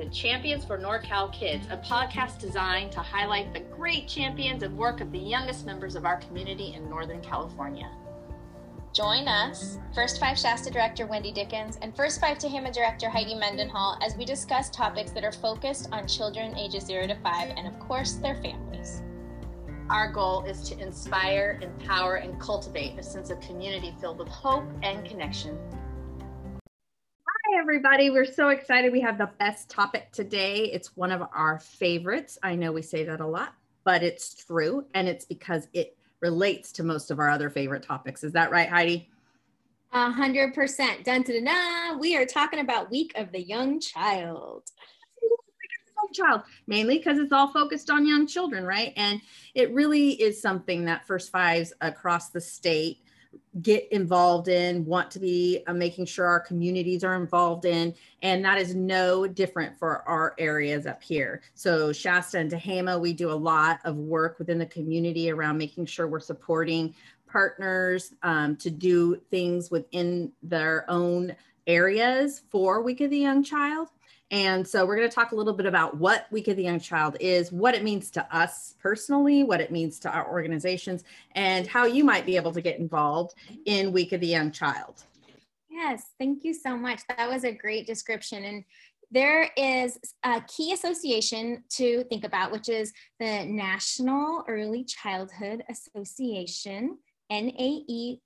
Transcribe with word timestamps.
to 0.00 0.08
Champions 0.08 0.64
for 0.64 0.78
NorCal 0.78 1.30
Kids, 1.30 1.66
a 1.70 1.76
podcast 1.76 2.38
designed 2.38 2.90
to 2.92 3.00
highlight 3.00 3.52
the 3.52 3.60
great 3.60 4.08
champions 4.08 4.62
and 4.62 4.74
work 4.74 5.02
of 5.02 5.12
the 5.12 5.18
youngest 5.18 5.66
members 5.66 5.94
of 5.94 6.06
our 6.06 6.16
community 6.16 6.72
in 6.74 6.88
Northern 6.88 7.20
California. 7.20 7.90
Join 8.94 9.28
us, 9.28 9.78
First 9.94 10.18
Five 10.18 10.38
Shasta 10.38 10.70
Director 10.70 11.06
Wendy 11.06 11.32
Dickens 11.32 11.78
and 11.82 11.94
First 11.94 12.18
Five 12.18 12.38
Tehama 12.38 12.72
Director 12.72 13.10
Heidi 13.10 13.34
Mendenhall 13.34 13.98
as 14.02 14.16
we 14.16 14.24
discuss 14.24 14.70
topics 14.70 15.10
that 15.10 15.22
are 15.22 15.32
focused 15.32 15.90
on 15.92 16.08
children 16.08 16.56
ages 16.56 16.86
0 16.86 17.06
to 17.08 17.14
5 17.16 17.52
and, 17.56 17.66
of 17.66 17.78
course, 17.78 18.14
their 18.14 18.36
families. 18.36 19.02
Our 19.90 20.10
goal 20.10 20.44
is 20.44 20.62
to 20.70 20.78
inspire, 20.78 21.58
empower, 21.60 22.16
and 22.16 22.40
cultivate 22.40 22.98
a 22.98 23.02
sense 23.02 23.28
of 23.28 23.38
community 23.40 23.94
filled 24.00 24.18
with 24.18 24.28
hope 24.28 24.64
and 24.82 25.04
connection. 25.04 25.58
Hi, 27.52 27.58
everybody. 27.58 28.10
We're 28.10 28.26
so 28.26 28.50
excited. 28.50 28.92
We 28.92 29.00
have 29.00 29.18
the 29.18 29.30
best 29.38 29.68
topic 29.68 30.12
today. 30.12 30.66
It's 30.66 30.96
one 30.96 31.10
of 31.10 31.22
our 31.34 31.58
favorites. 31.58 32.38
I 32.44 32.54
know 32.54 32.70
we 32.70 32.82
say 32.82 33.02
that 33.04 33.20
a 33.20 33.26
lot, 33.26 33.54
but 33.82 34.04
it's 34.04 34.34
true. 34.34 34.84
And 34.94 35.08
it's 35.08 35.24
because 35.24 35.66
it 35.72 35.96
relates 36.20 36.70
to 36.72 36.84
most 36.84 37.10
of 37.10 37.18
our 37.18 37.28
other 37.28 37.50
favorite 37.50 37.82
topics. 37.82 38.22
Is 38.22 38.32
that 38.32 38.52
right, 38.52 38.68
Heidi? 38.68 39.08
A 39.92 40.12
hundred 40.12 40.54
percent. 40.54 41.02
Dun 41.04 41.22
dun 41.22 41.42
dun. 41.42 41.98
We 41.98 42.16
are 42.16 42.24
talking 42.24 42.60
about 42.60 42.88
Week 42.88 43.12
of 43.16 43.32
the 43.32 43.42
Young 43.42 43.80
Child 43.80 44.70
child 46.14 46.40
mainly 46.66 46.98
because 46.98 47.18
it's 47.18 47.30
all 47.30 47.52
focused 47.52 47.90
on 47.90 48.06
young 48.06 48.26
children 48.26 48.64
right 48.64 48.92
and 48.96 49.20
it 49.54 49.70
really 49.72 50.10
is 50.12 50.40
something 50.40 50.84
that 50.84 51.06
first 51.06 51.30
fives 51.30 51.72
across 51.82 52.30
the 52.30 52.40
state 52.40 52.98
get 53.62 53.90
involved 53.90 54.48
in 54.48 54.84
want 54.84 55.10
to 55.10 55.18
be 55.18 55.62
uh, 55.66 55.72
making 55.72 56.06
sure 56.06 56.26
our 56.26 56.40
communities 56.40 57.02
are 57.02 57.16
involved 57.16 57.64
in 57.64 57.92
and 58.22 58.44
that 58.44 58.58
is 58.58 58.74
no 58.74 59.26
different 59.26 59.76
for 59.76 60.08
our 60.08 60.34
areas 60.38 60.86
up 60.86 61.02
here. 61.02 61.42
So 61.54 61.92
shasta 61.92 62.38
and 62.38 62.50
tehama 62.50 63.00
we 63.00 63.12
do 63.12 63.30
a 63.30 63.32
lot 63.32 63.80
of 63.84 63.96
work 63.96 64.38
within 64.38 64.58
the 64.58 64.66
community 64.66 65.30
around 65.30 65.58
making 65.58 65.86
sure 65.86 66.06
we're 66.06 66.20
supporting 66.20 66.94
partners 67.26 68.14
um, 68.22 68.56
to 68.56 68.70
do 68.70 69.16
things 69.30 69.70
within 69.70 70.32
their 70.42 70.84
own 70.88 71.34
areas 71.66 72.42
for 72.50 72.82
week 72.82 73.00
of 73.00 73.10
the 73.10 73.18
young 73.18 73.42
child 73.42 73.88
and 74.30 74.66
so 74.66 74.86
we're 74.86 74.96
going 74.96 75.08
to 75.08 75.14
talk 75.14 75.32
a 75.32 75.34
little 75.34 75.52
bit 75.52 75.66
about 75.66 75.96
what 75.96 76.26
Week 76.30 76.48
of 76.48 76.56
the 76.56 76.62
Young 76.62 76.78
Child 76.78 77.16
is, 77.18 77.50
what 77.50 77.74
it 77.74 77.82
means 77.82 78.10
to 78.12 78.36
us 78.36 78.76
personally, 78.80 79.42
what 79.42 79.60
it 79.60 79.72
means 79.72 79.98
to 80.00 80.10
our 80.10 80.30
organizations, 80.30 81.02
and 81.34 81.66
how 81.66 81.84
you 81.84 82.04
might 82.04 82.26
be 82.26 82.36
able 82.36 82.52
to 82.52 82.60
get 82.60 82.78
involved 82.78 83.34
in 83.64 83.92
Week 83.92 84.12
of 84.12 84.20
the 84.20 84.28
Young 84.28 84.52
Child. 84.52 85.04
Yes, 85.68 86.10
thank 86.18 86.44
you 86.44 86.54
so 86.54 86.76
much. 86.76 87.00
That 87.08 87.28
was 87.28 87.44
a 87.44 87.52
great 87.52 87.86
description. 87.86 88.44
And 88.44 88.64
there 89.10 89.50
is 89.56 89.98
a 90.22 90.40
key 90.42 90.72
association 90.72 91.64
to 91.70 92.04
think 92.04 92.22
about, 92.24 92.52
which 92.52 92.68
is 92.68 92.92
the 93.18 93.44
National 93.44 94.44
Early 94.46 94.84
Childhood 94.84 95.64
Association, 95.68 96.98
NAE 97.30 98.20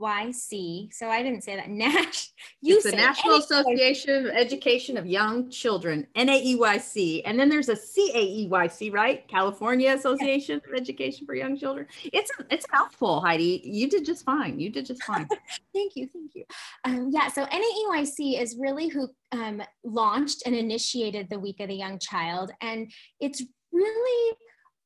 YC. 0.00 0.92
So 0.92 1.08
I 1.08 1.22
didn't 1.22 1.42
say 1.44 1.56
that. 1.56 1.68
Nash. 1.78 2.30
You 2.60 2.76
it's 2.76 2.84
the 2.84 2.92
National 2.92 3.36
Association 3.36 4.26
of 4.26 4.32
Education 4.32 4.96
of 4.96 5.06
Young 5.06 5.50
Children, 5.50 6.06
NAEYC, 6.16 7.22
and 7.24 7.38
then 7.38 7.48
there's 7.48 7.68
a 7.68 7.74
CAEYC, 7.74 8.92
right? 8.92 9.26
California 9.28 9.92
Association 9.92 10.56
of 10.56 10.74
Education 10.74 11.26
for 11.26 11.34
Young 11.34 11.56
Children. 11.56 11.86
It's 12.04 12.30
a, 12.38 12.44
it's 12.50 12.66
a 12.72 12.76
mouthful, 12.76 13.20
Heidi. 13.20 13.62
You 13.64 13.88
did 13.88 14.04
just 14.04 14.24
fine. 14.24 14.58
You 14.58 14.70
did 14.70 14.86
just 14.86 15.02
fine. 15.02 15.28
thank 15.74 15.96
you, 15.96 16.08
thank 16.12 16.34
you. 16.34 16.44
Um, 16.84 17.10
yeah. 17.12 17.28
So 17.28 17.44
NAEYC 17.46 18.40
is 18.40 18.56
really 18.58 18.88
who 18.88 19.08
um, 19.32 19.62
launched 19.84 20.42
and 20.46 20.54
initiated 20.54 21.28
the 21.30 21.38
Week 21.38 21.60
of 21.60 21.68
the 21.68 21.74
Young 21.74 21.98
Child, 21.98 22.52
and 22.60 22.90
it's 23.20 23.42
really 23.72 24.36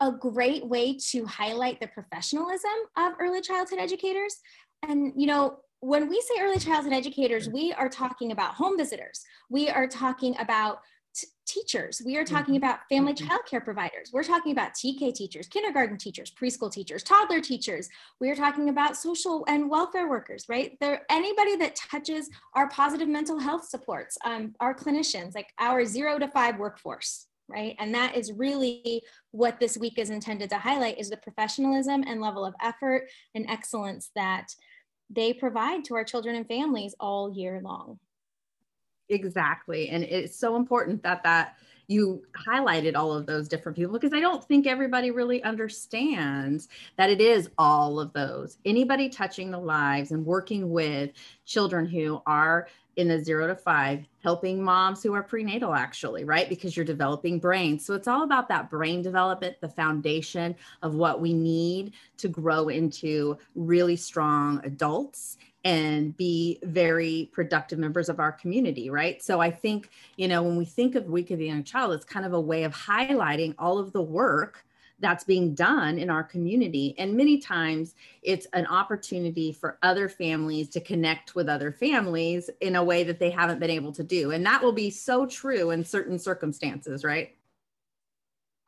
a 0.02 0.10
great 0.10 0.66
way 0.66 0.96
to 1.10 1.24
highlight 1.26 1.78
the 1.78 1.86
professionalism 1.86 2.70
of 2.96 3.12
early 3.20 3.40
childhood 3.40 3.78
educators 3.78 4.36
and, 4.82 5.12
you 5.16 5.26
know, 5.26 5.58
when 5.80 6.08
we 6.08 6.20
say 6.20 6.40
early 6.40 6.58
childhood 6.58 6.92
educators, 6.92 7.48
we 7.48 7.72
are 7.72 7.88
talking 7.88 8.30
about 8.30 8.54
home 8.54 8.76
visitors. 8.76 9.24
We 9.50 9.68
are 9.68 9.88
talking 9.88 10.36
about 10.38 10.78
t- 11.14 11.26
teachers. 11.44 12.00
We 12.04 12.16
are 12.16 12.24
talking 12.24 12.54
mm-hmm. 12.54 12.64
about 12.64 12.80
family 12.88 13.14
mm-hmm. 13.14 13.26
child 13.26 13.40
care 13.50 13.60
providers. 13.60 14.10
We're 14.12 14.22
talking 14.22 14.52
about 14.52 14.74
TK 14.74 15.12
teachers, 15.12 15.48
kindergarten 15.48 15.98
teachers, 15.98 16.30
preschool 16.30 16.70
teachers, 16.70 17.02
toddler 17.02 17.40
teachers. 17.40 17.88
We 18.20 18.30
are 18.30 18.36
talking 18.36 18.68
about 18.68 18.96
social 18.96 19.44
and 19.48 19.68
welfare 19.68 20.08
workers, 20.08 20.44
right? 20.48 20.76
There, 20.80 21.02
anybody 21.10 21.56
that 21.56 21.74
touches 21.74 22.30
our 22.54 22.68
positive 22.68 23.08
mental 23.08 23.40
health 23.40 23.68
supports, 23.68 24.16
um, 24.24 24.54
our 24.60 24.74
clinicians, 24.74 25.34
like 25.34 25.48
our 25.58 25.84
zero 25.84 26.16
to 26.20 26.28
five 26.28 26.58
workforce, 26.58 27.26
right? 27.48 27.74
And 27.80 27.92
that 27.94 28.16
is 28.16 28.32
really 28.32 29.02
what 29.32 29.58
this 29.58 29.76
week 29.76 29.98
is 29.98 30.10
intended 30.10 30.48
to 30.50 30.58
highlight 30.58 30.98
is 30.98 31.10
the 31.10 31.16
professionalism 31.16 32.04
and 32.06 32.20
level 32.20 32.44
of 32.44 32.54
effort 32.62 33.08
and 33.34 33.50
excellence 33.50 34.10
that 34.14 34.54
they 35.12 35.32
provide 35.32 35.84
to 35.84 35.94
our 35.94 36.04
children 36.04 36.34
and 36.36 36.46
families 36.46 36.94
all 36.98 37.32
year 37.32 37.60
long. 37.62 37.98
Exactly. 39.08 39.88
And 39.88 40.04
it's 40.04 40.38
so 40.38 40.56
important 40.56 41.02
that 41.02 41.22
that 41.24 41.56
you 41.92 42.22
highlighted 42.34 42.96
all 42.96 43.12
of 43.12 43.26
those 43.26 43.48
different 43.48 43.76
people 43.76 43.92
because 43.92 44.12
I 44.12 44.20
don't 44.20 44.42
think 44.44 44.66
everybody 44.66 45.10
really 45.10 45.42
understands 45.42 46.68
that 46.96 47.10
it 47.10 47.20
is 47.20 47.50
all 47.58 48.00
of 48.00 48.12
those. 48.12 48.58
Anybody 48.64 49.08
touching 49.08 49.50
the 49.50 49.58
lives 49.58 50.10
and 50.10 50.24
working 50.24 50.70
with 50.70 51.10
children 51.44 51.86
who 51.86 52.22
are 52.26 52.68
in 52.96 53.08
the 53.08 53.22
zero 53.22 53.46
to 53.46 53.56
five, 53.56 54.04
helping 54.22 54.62
moms 54.62 55.02
who 55.02 55.14
are 55.14 55.22
prenatal, 55.22 55.74
actually, 55.74 56.24
right? 56.24 56.48
Because 56.48 56.76
you're 56.76 56.84
developing 56.84 57.38
brains. 57.38 57.84
So 57.84 57.94
it's 57.94 58.08
all 58.08 58.22
about 58.22 58.48
that 58.48 58.68
brain 58.68 59.00
development, 59.00 59.56
the 59.60 59.68
foundation 59.68 60.54
of 60.82 60.94
what 60.94 61.20
we 61.20 61.32
need 61.32 61.94
to 62.18 62.28
grow 62.28 62.68
into 62.68 63.38
really 63.54 63.96
strong 63.96 64.60
adults 64.64 65.38
and 65.64 66.16
be 66.16 66.58
very 66.64 67.30
productive 67.32 67.78
members 67.78 68.08
of 68.08 68.18
our 68.18 68.32
community, 68.32 68.90
right? 68.90 69.22
So 69.22 69.40
I 69.40 69.50
think, 69.50 69.90
you 70.16 70.28
know, 70.28 70.42
when 70.42 70.56
we 70.56 70.64
think 70.64 70.94
of 70.94 71.06
Week 71.06 71.30
of 71.30 71.38
the 71.38 71.46
Young 71.46 71.64
Child, 71.64 71.92
it's 71.92 72.04
kind 72.04 72.26
of 72.26 72.32
a 72.32 72.40
way 72.40 72.64
of 72.64 72.74
highlighting 72.74 73.54
all 73.58 73.78
of 73.78 73.92
the 73.92 74.02
work 74.02 74.64
that's 74.98 75.24
being 75.24 75.54
done 75.54 75.98
in 75.98 76.08
our 76.08 76.22
community. 76.22 76.94
And 76.96 77.16
many 77.16 77.38
times 77.38 77.94
it's 78.22 78.46
an 78.52 78.66
opportunity 78.66 79.52
for 79.52 79.78
other 79.82 80.08
families 80.08 80.68
to 80.70 80.80
connect 80.80 81.34
with 81.34 81.48
other 81.48 81.72
families 81.72 82.48
in 82.60 82.76
a 82.76 82.84
way 82.84 83.02
that 83.04 83.18
they 83.18 83.30
haven't 83.30 83.58
been 83.58 83.70
able 83.70 83.92
to 83.92 84.04
do. 84.04 84.30
And 84.30 84.46
that 84.46 84.62
will 84.62 84.72
be 84.72 84.90
so 84.90 85.26
true 85.26 85.70
in 85.70 85.84
certain 85.84 86.18
circumstances, 86.18 87.04
right? 87.04 87.34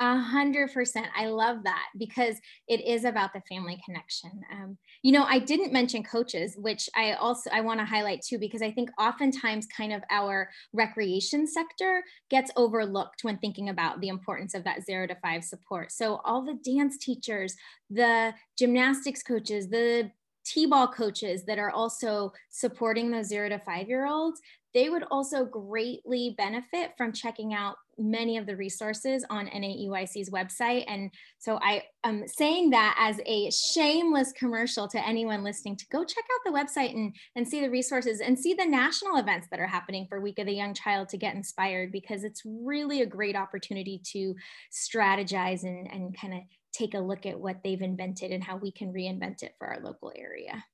A 0.00 0.18
hundred 0.18 0.72
percent. 0.72 1.06
I 1.16 1.26
love 1.26 1.62
that 1.64 1.86
because 1.96 2.40
it 2.66 2.84
is 2.84 3.04
about 3.04 3.32
the 3.32 3.40
family 3.48 3.80
connection. 3.84 4.42
Um, 4.52 4.76
you 5.02 5.12
know, 5.12 5.22
I 5.22 5.38
didn't 5.38 5.72
mention 5.72 6.02
coaches, 6.02 6.56
which 6.58 6.90
I 6.96 7.12
also 7.12 7.48
I 7.52 7.60
want 7.60 7.78
to 7.78 7.86
highlight 7.86 8.22
too, 8.22 8.38
because 8.38 8.60
I 8.60 8.72
think 8.72 8.90
oftentimes 8.98 9.66
kind 9.66 9.92
of 9.92 10.02
our 10.10 10.50
recreation 10.72 11.46
sector 11.46 12.02
gets 12.28 12.50
overlooked 12.56 13.22
when 13.22 13.38
thinking 13.38 13.68
about 13.68 14.00
the 14.00 14.08
importance 14.08 14.54
of 14.54 14.64
that 14.64 14.84
zero 14.84 15.06
to 15.06 15.14
five 15.22 15.44
support. 15.44 15.92
So 15.92 16.20
all 16.24 16.42
the 16.44 16.58
dance 16.64 16.98
teachers, 16.98 17.54
the 17.88 18.34
gymnastics 18.58 19.22
coaches, 19.22 19.68
the 19.68 20.10
T-ball 20.44 20.88
coaches 20.88 21.44
that 21.44 21.58
are 21.58 21.70
also 21.70 22.32
supporting 22.50 23.10
those 23.10 23.28
zero 23.28 23.48
to 23.48 23.58
five 23.60 23.88
year 23.88 24.06
olds, 24.06 24.40
they 24.74 24.88
would 24.88 25.04
also 25.10 25.44
greatly 25.44 26.34
benefit 26.36 26.92
from 26.96 27.12
checking 27.12 27.54
out 27.54 27.76
many 27.96 28.36
of 28.36 28.46
the 28.46 28.56
resources 28.56 29.24
on 29.30 29.46
NAEYC's 29.46 30.30
website. 30.30 30.84
And 30.88 31.12
so 31.38 31.60
I 31.62 31.84
am 32.02 32.26
saying 32.26 32.70
that 32.70 32.96
as 32.98 33.20
a 33.24 33.50
shameless 33.52 34.32
commercial 34.32 34.88
to 34.88 35.06
anyone 35.06 35.44
listening 35.44 35.76
to 35.76 35.86
go 35.92 36.04
check 36.04 36.24
out 36.24 36.40
the 36.44 36.58
website 36.58 36.92
and, 36.92 37.14
and 37.36 37.46
see 37.46 37.60
the 37.60 37.70
resources 37.70 38.20
and 38.20 38.36
see 38.36 38.54
the 38.54 38.66
national 38.66 39.16
events 39.16 39.46
that 39.52 39.60
are 39.60 39.66
happening 39.66 40.06
for 40.08 40.20
Week 40.20 40.40
of 40.40 40.46
the 40.46 40.52
Young 40.52 40.74
Child 40.74 41.08
to 41.10 41.16
get 41.16 41.36
inspired 41.36 41.92
because 41.92 42.24
it's 42.24 42.42
really 42.44 43.02
a 43.02 43.06
great 43.06 43.36
opportunity 43.36 44.00
to 44.12 44.34
strategize 44.72 45.62
and, 45.62 45.88
and 45.92 46.18
kind 46.18 46.34
of 46.34 46.40
take 46.74 46.94
a 46.94 46.98
look 46.98 47.24
at 47.24 47.38
what 47.38 47.62
they've 47.62 47.80
invented 47.80 48.32
and 48.32 48.42
how 48.42 48.56
we 48.56 48.70
can 48.70 48.92
reinvent 48.92 49.42
it 49.42 49.54
for 49.58 49.68
our 49.68 49.80
local 49.80 50.12
area. 50.16 50.64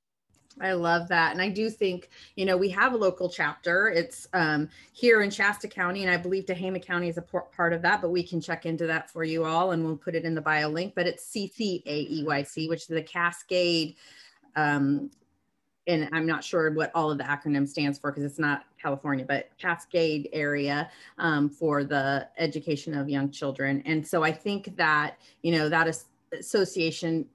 I 0.61 0.73
love 0.73 1.09
that. 1.09 1.33
And 1.33 1.41
I 1.41 1.49
do 1.49 1.71
think, 1.71 2.11
you 2.35 2.45
know, 2.45 2.57
we 2.57 2.69
have 2.71 2.93
a 2.93 2.97
local 2.97 3.29
chapter. 3.29 3.89
It's 3.89 4.27
um, 4.33 4.69
here 4.93 5.23
in 5.23 5.31
Shasta 5.31 5.69
County, 5.69 6.03
and 6.03 6.11
I 6.11 6.17
believe 6.17 6.45
Tehama 6.45 6.85
County 6.85 7.09
is 7.09 7.19
a 7.19 7.23
part 7.23 7.73
of 7.73 7.83
that, 7.83 8.03
but 8.03 8.11
we 8.11 8.23
can 8.23 8.41
check 8.41 8.67
into 8.67 8.87
that 8.87 9.11
for 9.11 9.23
you 9.23 9.45
all 9.45 9.71
and 9.71 9.85
we'll 9.85 9.97
put 9.97 10.15
it 10.15 10.25
in 10.25 10.35
the 10.35 10.41
bio 10.41 10.69
link. 10.69 10.95
But 10.97 11.07
it's 11.07 11.31
CCAEYC, 11.33 12.69
which 12.69 12.83
is 12.83 12.87
the 12.89 13.03
Cascade. 13.03 13.95
Um, 14.57 15.11
and 15.91 16.09
I'm 16.13 16.27
not 16.27 16.45
sure 16.45 16.71
what 16.71 16.91
all 16.95 17.11
of 17.11 17.19
the 17.19 17.25
acronym 17.25 17.69
stands 17.69 17.99
for 17.99 18.11
because 18.11 18.25
it's 18.25 18.39
not 18.39 18.65
California, 18.81 19.25
but 19.27 19.51
Cascade 19.59 20.29
area 20.33 20.91
um, 21.19 21.49
for 21.49 21.85
the 21.85 22.29
education 22.39 22.95
of 22.95 23.09
young 23.09 23.31
children. 23.31 23.83
And 23.85 24.07
so 24.07 24.23
I 24.23 24.33
think 24.33 24.77
that, 24.77 25.19
you 25.43 25.53
know, 25.53 25.69
that 25.69 25.89
is 25.89 26.07
association 26.33 27.27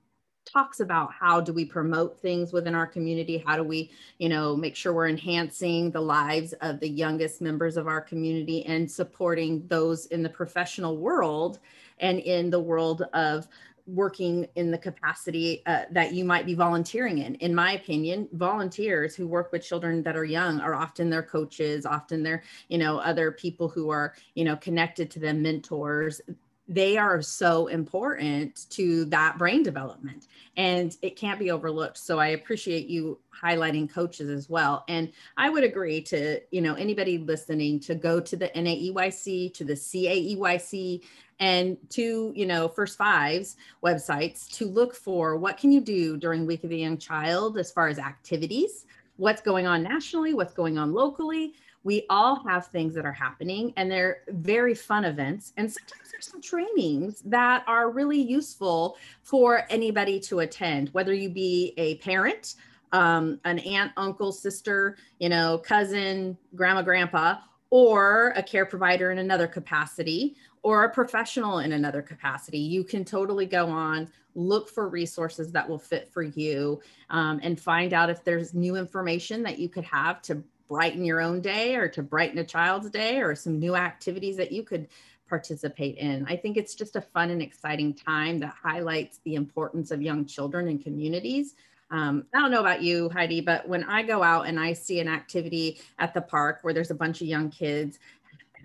talks 0.45 0.79
about 0.79 1.11
how 1.11 1.41
do 1.41 1.51
we 1.51 1.65
promote 1.65 2.19
things 2.19 2.53
within 2.53 2.75
our 2.75 2.85
community 2.85 3.43
how 3.45 3.57
do 3.57 3.63
we 3.63 3.89
you 4.19 4.29
know 4.29 4.55
make 4.55 4.75
sure 4.75 4.93
we're 4.93 5.07
enhancing 5.07 5.89
the 5.89 5.99
lives 5.99 6.53
of 6.61 6.79
the 6.79 6.87
youngest 6.87 7.41
members 7.41 7.77
of 7.77 7.87
our 7.87 7.99
community 7.99 8.63
and 8.67 8.89
supporting 8.89 9.65
those 9.67 10.05
in 10.07 10.21
the 10.21 10.29
professional 10.29 10.97
world 10.97 11.59
and 11.99 12.19
in 12.19 12.51
the 12.51 12.59
world 12.59 13.01
of 13.13 13.47
working 13.87 14.47
in 14.55 14.71
the 14.71 14.77
capacity 14.77 15.61
uh, 15.65 15.83
that 15.91 16.13
you 16.13 16.25
might 16.25 16.45
be 16.45 16.55
volunteering 16.55 17.19
in. 17.19 17.35
In 17.35 17.53
my 17.53 17.73
opinion, 17.73 18.27
volunteers 18.33 19.15
who 19.15 19.27
work 19.27 19.51
with 19.51 19.63
children 19.63 20.01
that 20.03 20.15
are 20.15 20.25
young 20.25 20.59
are 20.59 20.73
often 20.73 21.09
their 21.09 21.23
coaches, 21.23 21.85
often 21.85 22.23
their, 22.23 22.43
you 22.67 22.77
know, 22.77 22.97
other 22.97 23.31
people 23.31 23.69
who 23.69 23.89
are, 23.89 24.15
you 24.33 24.43
know, 24.43 24.55
connected 24.55 25.11
to 25.11 25.19
them, 25.19 25.41
mentors. 25.41 26.21
They 26.67 26.97
are 26.97 27.21
so 27.21 27.67
important 27.67 28.65
to 28.71 29.05
that 29.05 29.37
brain 29.37 29.61
development 29.61 30.27
and 30.57 30.97
it 31.01 31.15
can't 31.15 31.37
be 31.37 31.51
overlooked. 31.51 31.97
So 31.97 32.17
I 32.17 32.27
appreciate 32.27 32.87
you 32.87 33.19
highlighting 33.31 33.91
coaches 33.91 34.29
as 34.29 34.49
well. 34.49 34.83
And 34.87 35.11
I 35.37 35.49
would 35.49 35.63
agree 35.63 36.01
to, 36.03 36.39
you 36.51 36.61
know, 36.61 36.73
anybody 36.73 37.17
listening 37.19 37.79
to 37.81 37.93
go 37.93 38.19
to 38.19 38.35
the 38.35 38.49
NAEYC, 38.49 39.53
to 39.53 39.63
the 39.63 39.73
CAEYC, 39.73 41.03
and 41.39 41.77
to 41.89 42.31
you 42.35 42.45
know 42.45 42.67
first 42.67 42.97
fives 42.97 43.57
websites 43.83 44.49
to 44.49 44.67
look 44.67 44.95
for 44.95 45.35
what 45.35 45.57
can 45.57 45.71
you 45.71 45.81
do 45.81 46.17
during 46.17 46.45
week 46.45 46.63
of 46.63 46.69
the 46.69 46.77
young 46.77 46.97
child 46.97 47.57
as 47.57 47.71
far 47.71 47.87
as 47.87 47.99
activities 47.99 48.85
what's 49.17 49.41
going 49.41 49.67
on 49.67 49.83
nationally 49.83 50.33
what's 50.33 50.53
going 50.53 50.77
on 50.77 50.93
locally 50.93 51.53
we 51.85 52.05
all 52.09 52.43
have 52.43 52.67
things 52.67 52.93
that 52.95 53.05
are 53.05 53.13
happening 53.13 53.71
and 53.77 53.89
they're 53.89 54.23
very 54.29 54.75
fun 54.75 55.05
events 55.05 55.53
and 55.55 55.71
sometimes 55.71 56.11
there's 56.11 56.27
some 56.27 56.41
trainings 56.41 57.21
that 57.21 57.63
are 57.67 57.91
really 57.91 58.19
useful 58.19 58.97
for 59.23 59.65
anybody 59.69 60.19
to 60.19 60.39
attend 60.39 60.89
whether 60.89 61.13
you 61.13 61.29
be 61.29 61.73
a 61.77 61.95
parent 61.97 62.55
um, 62.91 63.39
an 63.45 63.59
aunt 63.59 63.91
uncle 63.95 64.33
sister 64.33 64.97
you 65.19 65.29
know 65.29 65.57
cousin 65.57 66.37
grandma 66.55 66.81
grandpa 66.81 67.35
or 67.69 68.33
a 68.35 68.43
care 68.43 68.65
provider 68.65 69.11
in 69.11 69.17
another 69.19 69.47
capacity 69.47 70.35
or 70.65 70.85
a 70.85 70.89
professional 70.89 71.59
in 71.59 71.73
another 71.73 72.01
capacity. 72.01 72.57
You 72.57 72.83
can 72.83 73.05
totally 73.05 73.45
go 73.45 73.67
on, 73.67 74.09
look 74.33 74.69
for 74.69 74.89
resources 74.89 75.51
that 75.51 75.67
will 75.67 75.77
fit 75.77 76.07
for 76.07 76.23
you, 76.23 76.81
um, 77.11 77.39
and 77.43 77.59
find 77.59 77.93
out 77.93 78.09
if 78.09 78.23
there's 78.23 78.55
new 78.55 78.75
information 78.75 79.43
that 79.43 79.59
you 79.59 79.69
could 79.69 79.83
have 79.83 80.21
to 80.23 80.41
brighten 80.67 81.05
your 81.05 81.21
own 81.21 81.41
day 81.41 81.75
or 81.75 81.87
to 81.89 82.03
brighten 82.03 82.37
a 82.39 82.43
child's 82.43 82.89
day 82.89 83.21
or 83.21 83.35
some 83.35 83.59
new 83.59 83.75
activities 83.75 84.37
that 84.37 84.51
you 84.51 84.63
could 84.63 84.87
participate 85.27 85.97
in. 85.97 86.25
I 86.27 86.35
think 86.35 86.57
it's 86.57 86.75
just 86.75 86.95
a 86.95 87.01
fun 87.01 87.29
and 87.29 87.41
exciting 87.41 87.93
time 87.93 88.39
that 88.39 88.53
highlights 88.61 89.19
the 89.23 89.35
importance 89.35 89.91
of 89.91 90.01
young 90.01 90.25
children 90.25 90.67
and 90.67 90.83
communities. 90.83 91.55
Um, 91.91 92.25
I 92.33 92.39
don't 92.39 92.51
know 92.51 92.59
about 92.59 92.81
you, 92.81 93.09
Heidi, 93.09 93.41
but 93.41 93.67
when 93.67 93.83
I 93.83 94.03
go 94.03 94.23
out 94.23 94.47
and 94.47 94.59
I 94.59 94.73
see 94.73 94.99
an 94.99 95.07
activity 95.07 95.79
at 95.99 96.13
the 96.13 96.21
park 96.21 96.59
where 96.61 96.73
there's 96.73 96.91
a 96.91 96.95
bunch 96.95 97.21
of 97.21 97.27
young 97.27 97.49
kids 97.49 97.99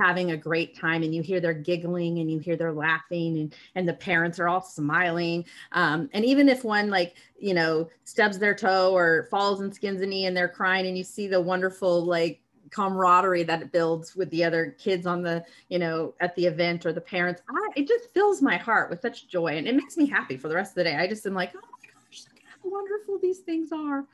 having 0.01 0.31
a 0.31 0.37
great 0.37 0.77
time 0.77 1.03
and 1.03 1.15
you 1.15 1.23
hear 1.23 1.41
they're 1.41 1.53
giggling 1.53 2.19
and 2.19 2.31
you 2.31 2.39
hear 2.39 2.57
they're 2.57 2.73
laughing 2.73 3.39
and, 3.39 3.55
and 3.75 3.89
the 3.89 3.95
parents 3.95 4.39
are 4.39 4.49
all 4.49 4.63
smiling. 4.63 5.45
Um, 5.73 6.09
and 6.13 6.25
even 6.25 6.49
if 6.49 6.65
one 6.65 6.91
like, 6.91 7.15
you 7.39 7.55
know, 7.55 7.89
stubs 8.05 8.39
their 8.39 8.55
toe 8.55 8.93
or 8.95 9.29
falls 9.31 9.61
and 9.61 9.75
skins 9.75 10.01
a 10.01 10.07
knee 10.07 10.27
and 10.27 10.37
they're 10.37 10.49
crying 10.49 10.87
and 10.87 10.97
you 10.97 11.05
see 11.05 11.27
the 11.27 11.41
wonderful 11.41 12.05
like 12.05 12.41
camaraderie 12.71 13.43
that 13.43 13.63
it 13.63 13.73
builds 13.73 14.17
with 14.17 14.31
the 14.31 14.45
other 14.45 14.77
kids 14.79 15.07
on 15.07 15.23
the, 15.23 15.45
you 15.69 15.79
know, 15.79 16.15
at 16.21 16.35
the 16.37 16.47
event 16.47 16.87
or 16.87 16.93
the 16.93 17.01
parents, 17.01 17.43
I, 17.49 17.69
it 17.77 17.89
just 17.89 18.13
fills 18.15 18.41
my 18.41 18.57
heart 18.57 18.91
with 18.91 19.01
such 19.01 19.29
joy 19.29 19.57
and 19.57 19.67
it 19.67 19.75
makes 19.75 19.97
me 19.97 20.07
happy 20.07 20.37
for 20.37 20.49
the 20.49 20.55
rest 20.55 20.73
of 20.73 20.77
the 20.77 20.85
day. 20.85 20.97
I 20.97 21.07
just 21.07 21.27
am 21.27 21.35
like, 21.35 21.53
oh 21.55 21.61
my 21.61 21.89
gosh, 21.93 22.25
look 22.33 22.43
how 22.63 22.71
wonderful 22.71 23.19
these 23.19 23.41
things 23.41 23.73
are. 23.73 24.07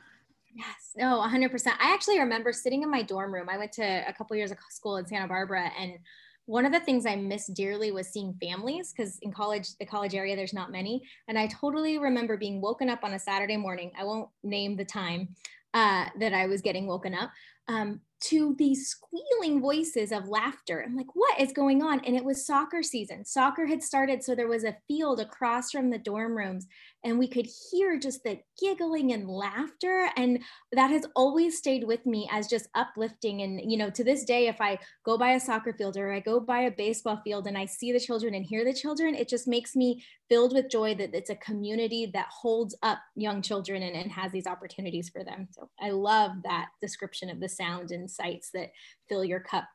Yes, 0.56 0.92
no, 0.96 1.20
100%. 1.20 1.66
I 1.78 1.92
actually 1.92 2.18
remember 2.18 2.50
sitting 2.50 2.82
in 2.82 2.90
my 2.90 3.02
dorm 3.02 3.32
room. 3.32 3.48
I 3.50 3.58
went 3.58 3.72
to 3.72 3.82
a 4.08 4.12
couple 4.14 4.36
years 4.36 4.50
of 4.50 4.56
school 4.70 4.96
in 4.96 5.06
Santa 5.06 5.28
Barbara 5.28 5.70
and 5.78 5.98
one 6.46 6.64
of 6.64 6.72
the 6.72 6.80
things 6.80 7.04
I 7.04 7.16
missed 7.16 7.54
dearly 7.54 7.90
was 7.90 8.08
seeing 8.08 8.32
families 8.40 8.92
because 8.92 9.18
in 9.20 9.32
college, 9.32 9.76
the 9.78 9.84
college 9.84 10.14
area, 10.14 10.36
there's 10.36 10.54
not 10.54 10.70
many. 10.70 11.02
And 11.28 11.38
I 11.38 11.48
totally 11.48 11.98
remember 11.98 12.36
being 12.36 12.60
woken 12.60 12.88
up 12.88 13.00
on 13.02 13.12
a 13.14 13.18
Saturday 13.18 13.56
morning. 13.56 13.90
I 13.98 14.04
won't 14.04 14.30
name 14.44 14.76
the 14.76 14.84
time 14.84 15.34
uh, 15.74 16.06
that 16.20 16.32
I 16.32 16.46
was 16.46 16.62
getting 16.62 16.86
woken 16.86 17.14
up, 17.14 17.32
um, 17.68 18.00
to 18.18 18.54
these 18.58 18.88
squealing 18.88 19.60
voices 19.60 20.10
of 20.10 20.28
laughter. 20.28 20.82
I'm 20.82 20.96
like, 20.96 21.14
what 21.14 21.38
is 21.38 21.52
going 21.52 21.82
on? 21.82 22.00
And 22.04 22.16
it 22.16 22.24
was 22.24 22.46
soccer 22.46 22.82
season. 22.82 23.24
Soccer 23.24 23.66
had 23.66 23.82
started. 23.82 24.22
So 24.22 24.34
there 24.34 24.48
was 24.48 24.64
a 24.64 24.76
field 24.88 25.20
across 25.20 25.70
from 25.70 25.90
the 25.90 25.98
dorm 25.98 26.36
rooms, 26.36 26.66
and 27.06 27.20
we 27.20 27.28
could 27.28 27.46
hear 27.70 27.98
just 28.00 28.24
the 28.24 28.40
giggling 28.60 29.12
and 29.12 29.28
laughter. 29.28 30.10
And 30.16 30.40
that 30.72 30.90
has 30.90 31.06
always 31.14 31.56
stayed 31.56 31.84
with 31.84 32.04
me 32.04 32.28
as 32.32 32.48
just 32.48 32.68
uplifting. 32.74 33.42
And, 33.42 33.70
you 33.70 33.78
know, 33.78 33.90
to 33.90 34.02
this 34.02 34.24
day, 34.24 34.48
if 34.48 34.60
I 34.60 34.76
go 35.04 35.16
by 35.16 35.30
a 35.30 35.40
soccer 35.40 35.72
field 35.72 35.96
or 35.96 36.12
I 36.12 36.18
go 36.18 36.40
by 36.40 36.62
a 36.62 36.70
baseball 36.70 37.20
field 37.22 37.46
and 37.46 37.56
I 37.56 37.64
see 37.64 37.92
the 37.92 38.00
children 38.00 38.34
and 38.34 38.44
hear 38.44 38.64
the 38.64 38.74
children, 38.74 39.14
it 39.14 39.28
just 39.28 39.46
makes 39.46 39.76
me 39.76 40.04
filled 40.28 40.52
with 40.52 40.68
joy 40.68 40.96
that 40.96 41.14
it's 41.14 41.30
a 41.30 41.36
community 41.36 42.10
that 42.12 42.26
holds 42.28 42.74
up 42.82 42.98
young 43.14 43.40
children 43.40 43.84
and, 43.84 43.94
and 43.94 44.10
has 44.10 44.32
these 44.32 44.48
opportunities 44.48 45.08
for 45.08 45.22
them. 45.22 45.46
So 45.52 45.70
I 45.80 45.90
love 45.90 46.32
that 46.42 46.70
description 46.82 47.30
of 47.30 47.38
the 47.38 47.48
sound 47.48 47.92
and 47.92 48.10
sights 48.10 48.50
that 48.52 48.72
fill 49.08 49.24
your 49.24 49.40
cup. 49.40 49.68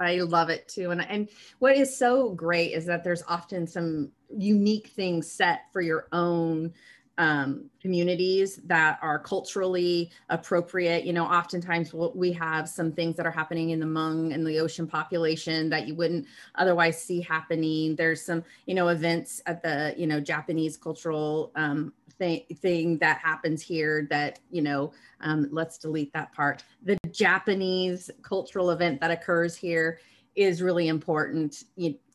I 0.00 0.20
love 0.20 0.48
it 0.48 0.68
too. 0.68 0.90
And, 0.90 1.04
and 1.08 1.28
what 1.58 1.76
is 1.76 1.96
so 1.96 2.30
great 2.30 2.72
is 2.72 2.86
that 2.86 3.02
there's 3.02 3.22
often 3.28 3.66
some 3.66 4.10
unique 4.36 4.88
things 4.88 5.30
set 5.30 5.62
for 5.72 5.80
your 5.80 6.06
own 6.12 6.72
um, 7.18 7.68
communities 7.82 8.60
that 8.66 8.98
are 9.02 9.18
culturally 9.18 10.12
appropriate. 10.28 11.04
You 11.04 11.12
know, 11.12 11.24
oftentimes 11.24 11.92
we 11.92 12.32
have 12.32 12.68
some 12.68 12.92
things 12.92 13.16
that 13.16 13.26
are 13.26 13.32
happening 13.32 13.70
in 13.70 13.80
the 13.80 13.86
Hmong 13.86 14.32
and 14.32 14.46
the 14.46 14.60
ocean 14.60 14.86
population 14.86 15.68
that 15.70 15.88
you 15.88 15.96
wouldn't 15.96 16.26
otherwise 16.54 17.02
see 17.02 17.20
happening. 17.20 17.96
There's 17.96 18.22
some, 18.22 18.44
you 18.66 18.74
know, 18.74 18.88
events 18.88 19.42
at 19.46 19.62
the, 19.64 19.94
you 19.96 20.06
know, 20.06 20.20
Japanese 20.20 20.76
cultural 20.76 21.50
um, 21.56 21.92
thing, 22.18 22.42
thing 22.56 22.98
that 22.98 23.18
happens 23.18 23.62
here 23.62 24.06
that, 24.10 24.40
you 24.50 24.62
know, 24.62 24.92
um, 25.20 25.48
let's 25.50 25.78
delete 25.78 26.12
that 26.12 26.32
part. 26.32 26.62
The 26.82 26.98
Japanese 27.10 28.10
cultural 28.22 28.70
event 28.70 29.00
that 29.00 29.10
occurs 29.10 29.56
here 29.56 30.00
is 30.34 30.62
really 30.62 30.88
important 30.88 31.64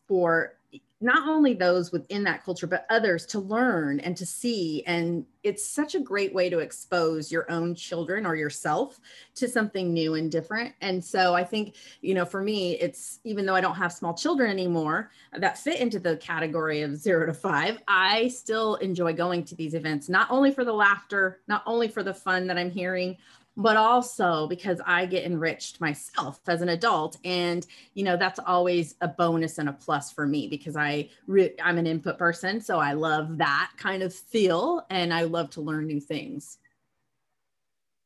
for 0.08 0.56
not 1.04 1.28
only 1.28 1.54
those 1.54 1.92
within 1.92 2.24
that 2.24 2.44
culture, 2.44 2.66
but 2.66 2.86
others 2.90 3.26
to 3.28 3.40
learn 3.40 4.00
and 4.00 4.16
to 4.18 4.26
see. 4.26 4.84
And 4.88 5.26
it's 5.44 5.68
such 5.68 5.96
a 5.96 6.00
great 6.00 6.34
way 6.34 6.50
to 6.50 6.60
expose 6.60 7.32
your 7.32 7.52
own 7.52 7.76
children 7.76 8.26
or 8.26 8.36
yourself 8.36 9.00
to 9.36 9.48
something 9.48 9.92
new 9.92 10.16
and 10.16 10.32
different. 10.32 10.74
And 10.80 11.04
so 11.04 11.36
I 11.36 11.44
think, 11.44 11.76
you 12.02 12.14
know, 12.14 12.24
for 12.24 12.42
me, 12.42 12.80
it's 12.80 13.20
even 13.26 13.46
though 13.46 13.56
I 13.56 13.62
don't 13.62 13.76
have 13.76 13.92
small 13.92 14.14
children 14.14 14.50
anymore 14.50 15.12
that 15.38 15.58
fit 15.58 15.82
into 15.82 16.00
the 16.00 16.16
category 16.18 16.82
of 16.82 16.96
zero 16.96 17.26
to 17.26 17.34
five, 17.34 17.80
I 17.88 18.30
still 18.30 18.76
enjoy 18.76 19.14
going 19.14 19.44
to 19.46 19.56
these 19.56 19.74
events, 19.74 20.08
not 20.08 20.32
only 20.32 20.52
for 20.52 20.64
the 20.64 20.74
laughter, 20.74 21.42
not 21.48 21.64
only 21.66 21.90
for 21.90 22.04
the 22.04 22.14
fun 22.14 22.48
that 22.48 22.58
I'm 22.58 22.72
hearing, 22.72 23.18
but 23.56 23.78
also 23.78 24.48
because 24.48 24.82
I 24.86 25.06
get 25.06 25.26
enriched 25.26 25.80
myself 25.80 26.40
as 26.48 26.62
an 26.62 26.70
adult. 26.70 27.18
And, 27.24 27.66
you 27.94 28.04
know, 28.04 28.18
that's 28.18 28.40
always 28.40 28.96
a 29.02 29.08
bonus 29.08 29.58
and 29.60 29.70
a 29.70 29.74
plus 29.74 30.12
for 30.12 30.26
me 30.26 30.48
because 30.48 30.76
I 30.76 31.10
re- 31.28 31.56
I'm 31.62 31.78
an 31.78 31.88
input 31.88 32.18
person. 32.18 32.62
So 32.62 32.80
I 32.80 32.94
love 32.94 33.38
that 33.38 33.72
kind 33.78 34.02
of 34.02 34.14
feel 34.14 34.86
and 34.90 35.14
I 35.14 35.24
love 35.24 35.52
to 35.52 35.62
learn 35.62 35.86
new 35.86 36.00
things. 36.00 36.58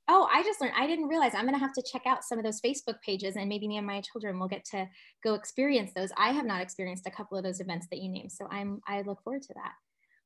Oh, 0.10 0.30
I 0.34 0.42
just 0.44 0.62
learned. 0.62 0.74
I 0.78 0.88
didn't 0.88 1.10
realize 1.10 1.34
I'm 1.36 1.44
going 1.46 1.54
to 1.54 1.60
have 1.60 1.74
to 1.74 1.84
check 1.84 2.04
out 2.06 2.24
some 2.24 2.38
of 2.38 2.46
those 2.46 2.62
Facebook 2.62 3.02
pages 3.02 3.36
and 3.36 3.50
maybe 3.50 3.68
me 3.68 3.78
and 3.78 3.86
my 3.86 4.00
children 4.02 4.40
will 4.40 4.48
get 4.48 4.64
to 4.72 4.88
go 5.22 5.34
experience 5.34 5.92
those. 5.94 6.12
I 6.18 6.32
have 6.32 6.46
not 6.46 6.62
experienced 6.62 7.08
a 7.08 7.12
couple 7.12 7.38
of 7.38 7.44
those 7.44 7.60
events 7.60 7.88
that 7.92 8.00
you 8.00 8.10
named. 8.10 8.32
So 8.32 8.48
I'm, 8.50 8.82
I 8.88 9.02
look 9.02 9.22
forward 9.22 9.42
to 9.44 9.54
that. 9.56 9.74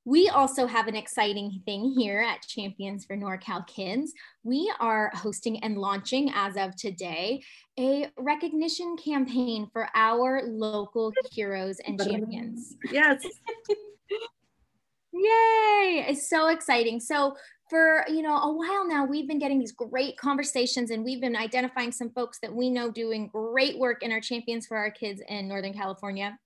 We 0.03 0.29
also 0.29 0.65
have 0.65 0.87
an 0.87 0.95
exciting 0.95 1.61
thing 1.65 1.93
here 1.95 2.21
at 2.21 2.41
Champions 2.41 3.05
for 3.05 3.15
NorCal 3.15 3.67
Kids. 3.67 4.13
We 4.43 4.73
are 4.79 5.11
hosting 5.13 5.63
and 5.63 5.77
launching 5.77 6.31
as 6.33 6.57
of 6.57 6.75
today 6.75 7.43
a 7.79 8.09
recognition 8.17 8.97
campaign 8.97 9.69
for 9.71 9.89
our 9.93 10.41
local 10.47 11.13
heroes 11.31 11.77
and 11.85 12.01
champions. 12.01 12.75
Yes. 12.91 13.21
Yay! 15.13 16.05
It's 16.07 16.27
so 16.29 16.47
exciting. 16.47 16.99
So 16.99 17.35
for 17.69 18.03
you 18.09 18.21
know 18.21 18.35
a 18.37 18.51
while 18.51 18.85
now 18.85 19.05
we've 19.05 19.27
been 19.27 19.39
getting 19.39 19.57
these 19.57 19.71
great 19.71 20.17
conversations 20.17 20.91
and 20.91 21.05
we've 21.05 21.21
been 21.21 21.37
identifying 21.37 21.91
some 21.91 22.09
folks 22.09 22.37
that 22.41 22.53
we 22.53 22.69
know 22.69 22.91
doing 22.91 23.29
great 23.31 23.79
work 23.79 24.03
in 24.03 24.11
our 24.11 24.19
champions 24.19 24.67
for 24.67 24.75
our 24.75 24.91
kids 24.91 25.21
in 25.29 25.47
northern 25.47 25.73
california 25.73 26.37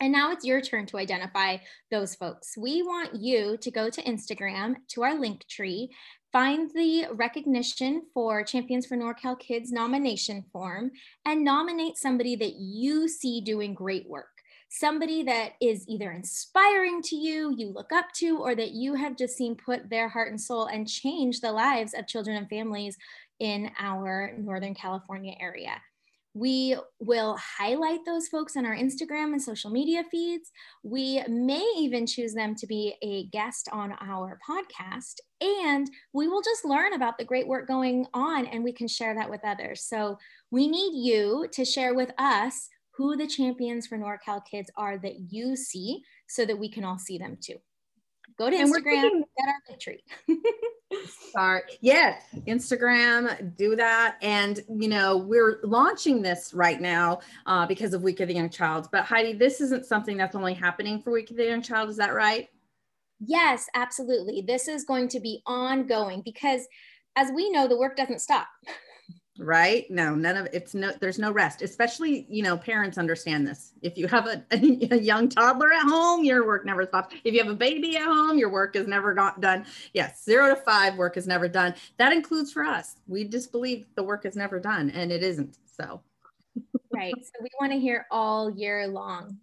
and 0.00 0.12
now 0.12 0.32
it's 0.32 0.44
your 0.44 0.60
turn 0.60 0.86
to 0.86 0.98
identify 0.98 1.58
those 1.90 2.14
folks. 2.14 2.56
We 2.56 2.82
want 2.82 3.14
you 3.14 3.56
to 3.58 3.70
go 3.70 3.90
to 3.90 4.02
Instagram 4.02 4.76
to 4.88 5.02
our 5.02 5.14
Linktree, 5.14 5.88
find 6.32 6.70
the 6.74 7.06
recognition 7.12 8.02
for 8.14 8.42
Champions 8.42 8.86
for 8.86 8.96
NorCal 8.96 9.38
Kids 9.38 9.70
nomination 9.70 10.44
form, 10.52 10.90
and 11.26 11.44
nominate 11.44 11.96
somebody 11.96 12.34
that 12.36 12.54
you 12.54 13.08
see 13.08 13.40
doing 13.40 13.74
great 13.74 14.08
work. 14.08 14.28
somebody 14.70 15.24
that 15.24 15.50
is 15.60 15.84
either 15.88 16.12
inspiring 16.12 17.02
to 17.02 17.16
you, 17.16 17.52
you 17.56 17.68
look 17.68 17.92
up 17.92 18.06
to, 18.14 18.38
or 18.38 18.54
that 18.54 18.70
you 18.70 18.94
have 18.94 19.16
just 19.16 19.36
seen 19.36 19.56
put 19.56 19.90
their 19.90 20.08
heart 20.08 20.30
and 20.30 20.40
soul 20.40 20.66
and 20.66 20.88
change 20.88 21.40
the 21.40 21.52
lives 21.52 21.92
of 21.92 22.06
children 22.06 22.36
and 22.36 22.48
families 22.48 22.96
in 23.40 23.70
our 23.78 24.32
Northern 24.38 24.74
California 24.74 25.34
area. 25.40 25.82
We 26.34 26.76
will 27.00 27.36
highlight 27.36 28.00
those 28.06 28.28
folks 28.28 28.56
on 28.56 28.64
our 28.64 28.76
Instagram 28.76 29.32
and 29.32 29.42
social 29.42 29.70
media 29.70 30.04
feeds. 30.10 30.50
We 30.84 31.22
may 31.28 31.64
even 31.78 32.06
choose 32.06 32.34
them 32.34 32.54
to 32.56 32.66
be 32.66 32.94
a 33.02 33.26
guest 33.26 33.68
on 33.72 33.94
our 34.00 34.38
podcast. 34.48 35.14
And 35.40 35.90
we 36.12 36.28
will 36.28 36.42
just 36.42 36.64
learn 36.64 36.92
about 36.92 37.18
the 37.18 37.24
great 37.24 37.48
work 37.48 37.66
going 37.66 38.06
on 38.14 38.46
and 38.46 38.62
we 38.62 38.72
can 38.72 38.86
share 38.86 39.14
that 39.14 39.30
with 39.30 39.44
others. 39.44 39.82
So 39.82 40.18
we 40.50 40.68
need 40.68 41.04
you 41.04 41.48
to 41.52 41.64
share 41.64 41.94
with 41.94 42.12
us 42.18 42.68
who 42.96 43.16
the 43.16 43.26
champions 43.26 43.86
for 43.86 43.98
NorCal 43.98 44.42
kids 44.48 44.70
are 44.76 44.98
that 44.98 45.32
you 45.32 45.56
see 45.56 46.02
so 46.28 46.44
that 46.44 46.58
we 46.58 46.68
can 46.68 46.84
all 46.84 46.98
see 46.98 47.18
them 47.18 47.38
too. 47.40 47.56
Go 48.38 48.50
to 48.50 48.56
and 48.56 48.72
Instagram, 48.72 49.22
get 49.36 49.48
our 49.48 49.62
victory. 49.68 50.04
Sorry. 51.32 51.62
Yes, 51.80 52.22
Instagram, 52.46 53.56
do 53.56 53.76
that. 53.76 54.16
And, 54.22 54.60
you 54.68 54.88
know, 54.88 55.16
we're 55.16 55.60
launching 55.62 56.22
this 56.22 56.52
right 56.54 56.80
now 56.80 57.20
uh, 57.46 57.66
because 57.66 57.94
of 57.94 58.02
Week 58.02 58.20
of 58.20 58.28
the 58.28 58.34
Young 58.34 58.50
Child. 58.50 58.88
But 58.90 59.04
Heidi, 59.04 59.34
this 59.34 59.60
isn't 59.60 59.86
something 59.86 60.16
that's 60.16 60.34
only 60.34 60.54
happening 60.54 61.00
for 61.00 61.12
Week 61.12 61.30
of 61.30 61.36
the 61.36 61.46
Young 61.46 61.62
Child. 61.62 61.90
Is 61.90 61.96
that 61.96 62.14
right? 62.14 62.48
Yes, 63.20 63.66
absolutely. 63.74 64.42
This 64.42 64.66
is 64.66 64.84
going 64.84 65.08
to 65.08 65.20
be 65.20 65.42
ongoing 65.46 66.22
because, 66.24 66.66
as 67.16 67.30
we 67.34 67.50
know, 67.50 67.68
the 67.68 67.78
work 67.78 67.96
doesn't 67.96 68.20
stop. 68.20 68.48
right? 69.40 69.90
No 69.90 70.14
none 70.14 70.36
of 70.36 70.48
it's 70.52 70.74
no 70.74 70.92
there's 71.00 71.18
no 71.18 71.32
rest 71.32 71.62
especially 71.62 72.26
you 72.28 72.42
know 72.42 72.56
parents 72.56 72.98
understand 72.98 73.46
this. 73.46 73.72
If 73.82 73.96
you 73.96 74.06
have 74.08 74.26
a, 74.26 74.44
a, 74.52 74.98
young 75.00 75.28
toddler 75.28 75.72
at 75.72 75.82
home 75.82 76.24
your 76.24 76.46
work 76.46 76.64
never 76.66 76.86
stops. 76.86 77.14
If 77.24 77.34
you 77.34 77.42
have 77.42 77.50
a 77.50 77.56
baby 77.56 77.96
at 77.96 78.04
home 78.04 78.38
your 78.38 78.50
work 78.50 78.76
is 78.76 78.86
never 78.86 79.14
got 79.14 79.40
done. 79.40 79.64
Yes 79.94 80.24
zero 80.24 80.54
to 80.54 80.56
five 80.56 80.96
work 80.96 81.16
is 81.16 81.26
never 81.26 81.48
done. 81.48 81.74
That 81.96 82.12
includes 82.12 82.52
for 82.52 82.64
us. 82.64 82.96
We 83.08 83.24
just 83.24 83.50
believe 83.50 83.86
the 83.94 84.02
work 84.02 84.26
is 84.26 84.36
never 84.36 84.60
done 84.60 84.90
and 84.90 85.10
it 85.10 85.22
isn't 85.22 85.58
so. 85.64 86.02
Right 86.92 87.14
so 87.16 87.32
we 87.42 87.48
want 87.60 87.72
to 87.72 87.78
hear 87.78 88.06
all 88.10 88.50
year 88.50 88.86
long 88.86 89.38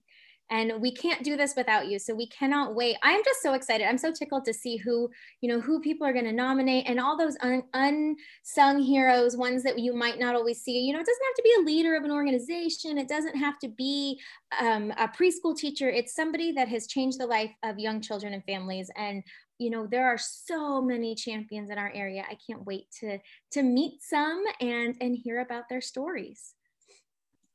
and 0.50 0.82
we 0.82 0.92
can't 0.92 1.24
do 1.24 1.36
this 1.36 1.56
without 1.56 1.88
you 1.88 2.00
so 2.00 2.16
we 2.16 2.28
cannot 2.28 2.76
wait. 2.76 2.98
I'm 3.04 3.24
just 3.24 3.42
so 3.42 3.54
excited. 3.54 3.88
I'm 3.88 3.98
so 3.98 4.12
tickled 4.12 4.46
to 4.46 4.54
see 4.54 4.78
who 4.78 5.10
you 5.42 5.50
know 5.50 5.60
who 5.60 5.80
people 5.80 6.08
are 6.08 6.14
going 6.14 6.26
to 6.26 6.32
nominate 6.32 6.86
and 6.88 7.00
all 7.00 7.18
those 7.18 7.38
un- 7.42 7.64
unsung 7.74 8.82
heroes 8.82 9.36
ones 9.36 9.64
that 9.64 9.80
you 9.80 9.94
might 9.94 10.20
not 10.20 10.36
always 10.36 10.62
see. 10.62 10.80
You 10.80 10.94
know 10.94 11.00
it 11.00 11.06
doesn't 11.06 11.26
have 11.26 11.36
to 11.36 11.44
be 11.44 11.54
a 11.60 11.66
leader 11.66 11.96
of 11.96 12.04
an 12.04 12.12
organization. 12.12 12.98
It 12.98 13.08
doesn't 13.08 13.36
have 13.36 13.60
to 13.60 13.68
be 13.68 14.20
um, 14.60 14.92
a 14.98 15.08
preschool 15.08 15.56
teacher. 15.56 15.90
It's 15.90 16.16
somebody 16.16 16.52
that 16.54 16.68
has 16.70 16.88
changed 16.88 17.20
the 17.20 17.28
life 17.28 17.52
of 17.64 17.80
young 17.80 18.02
children 18.02 18.34
and 18.34 18.44
families. 18.46 18.90
And 18.96 19.24
you 19.60 19.70
know 19.70 19.88
there 19.88 20.08
are 20.08 20.18
so 20.18 20.82
many 20.82 21.16
champions 21.16 21.70
in 21.70 21.78
our 21.78 21.92
area. 21.94 22.24
I 22.30 22.38
can't 22.48 22.66
wait 22.66 22.86
to 23.00 23.20
to 23.52 23.64
meet 23.64 24.02
some 24.02 24.44
and 24.62 24.96
and 25.02 25.18
hear 25.18 25.40
about 25.42 25.70
their 25.70 25.82
stories 25.82 26.54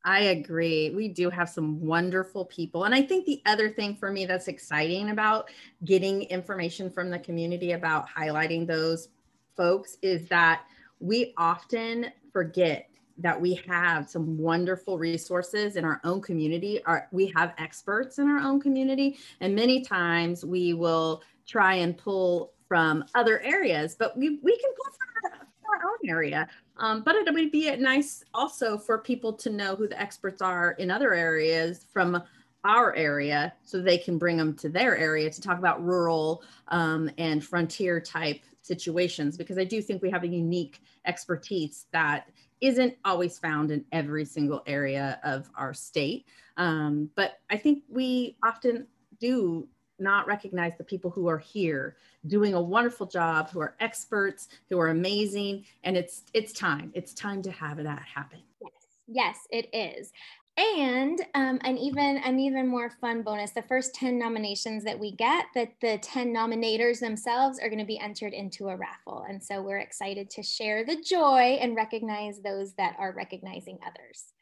I 0.05 0.21
agree. 0.21 0.91
We 0.91 1.09
do 1.09 1.31
have 1.31 1.49
some 1.49 1.81
wonderful 1.81 2.45
people. 2.47 2.85
And 2.85 2.95
I 2.95 3.03
think 3.03 3.25
the 3.25 3.41
other 3.47 3.69
thing 3.69 3.95
for 3.95 4.11
me 4.11 4.27
that's 4.27 4.49
exciting 4.49 5.11
about 5.11 5.49
getting 5.85 6.23
information 6.23 6.91
from 6.91 7.09
the 7.09 7.19
community 7.19 7.73
about 7.73 8.09
highlighting 8.09 8.67
those 8.67 9.09
folks 9.57 9.99
is 10.03 10.27
that 10.29 10.63
we 10.99 11.35
often 11.37 12.07
forget 12.33 12.89
that 13.19 13.41
we 13.41 13.55
have 13.69 14.09
some 14.09 14.39
wonderful 14.39 14.99
resources 14.99 15.77
in 15.77 15.85
our 15.85 16.01
own 16.03 16.21
community. 16.21 16.83
Our, 16.85 17.09
we 17.13 17.33
have 17.37 17.55
experts 17.59 18.19
in 18.19 18.27
our 18.27 18.41
own 18.41 18.61
community. 18.61 19.19
And 19.41 19.55
many 19.55 19.83
times 19.83 20.45
we 20.45 20.75
will 20.75 21.23
try 21.47 21.75
and 21.75 21.97
pull 21.97 22.53
from 22.67 23.05
other 23.15 23.41
areas, 23.41 23.95
but 23.97 24.17
we, 24.17 24.41
we 24.43 24.57
can 24.57 24.71
pull 24.77 24.93
from 25.31 25.42
our, 25.73 25.91
own 25.91 26.09
area. 26.09 26.49
Um, 26.77 27.03
but 27.03 27.15
it 27.15 27.33
would 27.33 27.51
be 27.51 27.75
nice 27.77 28.25
also 28.35 28.79
for 28.79 28.99
people 28.99 29.33
to 29.35 29.51
know 29.51 29.77
who 29.77 29.89
the 29.89 30.01
experts 30.01 30.43
are 30.43 30.73
in 30.73 30.91
other 30.91 31.15
areas 31.15 31.87
from 31.93 32.23
our 32.65 32.95
area 32.95 33.53
so 33.65 33.81
they 33.81 33.99
can 33.99 34.19
bring 34.19 34.37
them 34.37 34.55
to 34.55 34.69
their 34.69 34.97
area 34.97 35.29
to 35.31 35.41
talk 35.41 35.59
about 35.59 35.85
rural 35.85 36.43
um, 36.69 37.11
and 37.19 37.45
frontier 37.45 38.01
type 38.01 38.41
situations 38.63 39.37
because 39.37 39.59
I 39.59 39.65
do 39.65 39.83
think 39.83 40.01
we 40.01 40.11
have 40.11 40.23
a 40.23 40.29
unique 40.29 40.81
expertise 41.05 41.87
that 41.93 42.29
isn't 42.61 42.95
always 43.05 43.39
found 43.39 43.73
in 43.73 43.85
every 43.91 44.25
single 44.25 44.63
area 44.67 45.19
of 45.25 45.51
our 45.57 45.75
state. 45.75 46.27
Um, 46.57 47.11
but 47.17 47.41
I 47.51 47.57
think 47.57 47.83
we 47.89 48.37
often 48.45 48.87
do 49.19 49.67
not 50.03 50.27
recognize 50.27 50.73
the 50.77 50.85
people 50.85 51.11
who 51.11 51.29
are 51.29 51.39
here 51.39 51.97
doing 52.27 52.55
a 52.55 52.61
wonderful 52.61 53.07
job, 53.07 53.51
who 53.51 53.61
are 53.61 53.75
experts, 53.81 54.49
who 54.69 54.79
are 54.79 54.89
amazing. 54.89 55.65
And 55.85 55.97
it's 55.97 56.25
it's 56.35 56.53
time. 56.53 56.91
It's 56.95 57.15
time 57.15 57.43
to 57.43 57.51
have 57.51 57.83
that 57.83 58.03
happen. 58.03 58.41
Yes, 58.61 58.73
yes, 59.07 59.37
it 59.51 59.69
is. 59.73 60.13
And 60.59 61.19
um, 61.35 61.59
an 61.65 61.79
even 61.79 62.19
an 62.19 62.39
even 62.39 62.69
more 62.69 62.91
fun 62.91 63.23
bonus: 63.23 63.53
the 63.53 63.63
first 63.63 63.95
ten 63.95 64.19
nominations 64.19 64.85
that 64.85 64.99
we 64.99 65.13
get, 65.13 65.47
that 65.55 65.73
the 65.81 65.97
ten 66.03 66.35
nominators 66.35 67.01
themselves 67.01 67.59
are 67.59 67.69
going 67.69 67.79
to 67.79 67.87
be 67.87 67.99
entered 67.99 68.35
into 68.35 68.69
a 68.69 68.77
raffle, 68.77 69.25
and 69.27 69.43
so 69.43 69.63
we're 69.63 69.79
excited 69.79 70.29
to 70.29 70.43
share 70.43 70.85
the 70.85 71.01
joy 71.01 71.59
and 71.61 71.75
recognize 71.75 72.41
those 72.41 72.75
that 72.75 72.97
are 72.99 73.13
recognizing 73.13 73.79
others. 73.87 74.35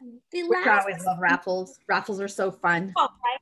Um, 0.00 0.20
the 0.30 0.44
we 0.44 0.56
always 0.68 1.04
love 1.04 1.18
raffles. 1.18 1.80
Raffles 1.88 2.20
are 2.20 2.28
so 2.28 2.52
fun. 2.52 2.94
Oh, 2.96 3.08
right? 3.24 3.40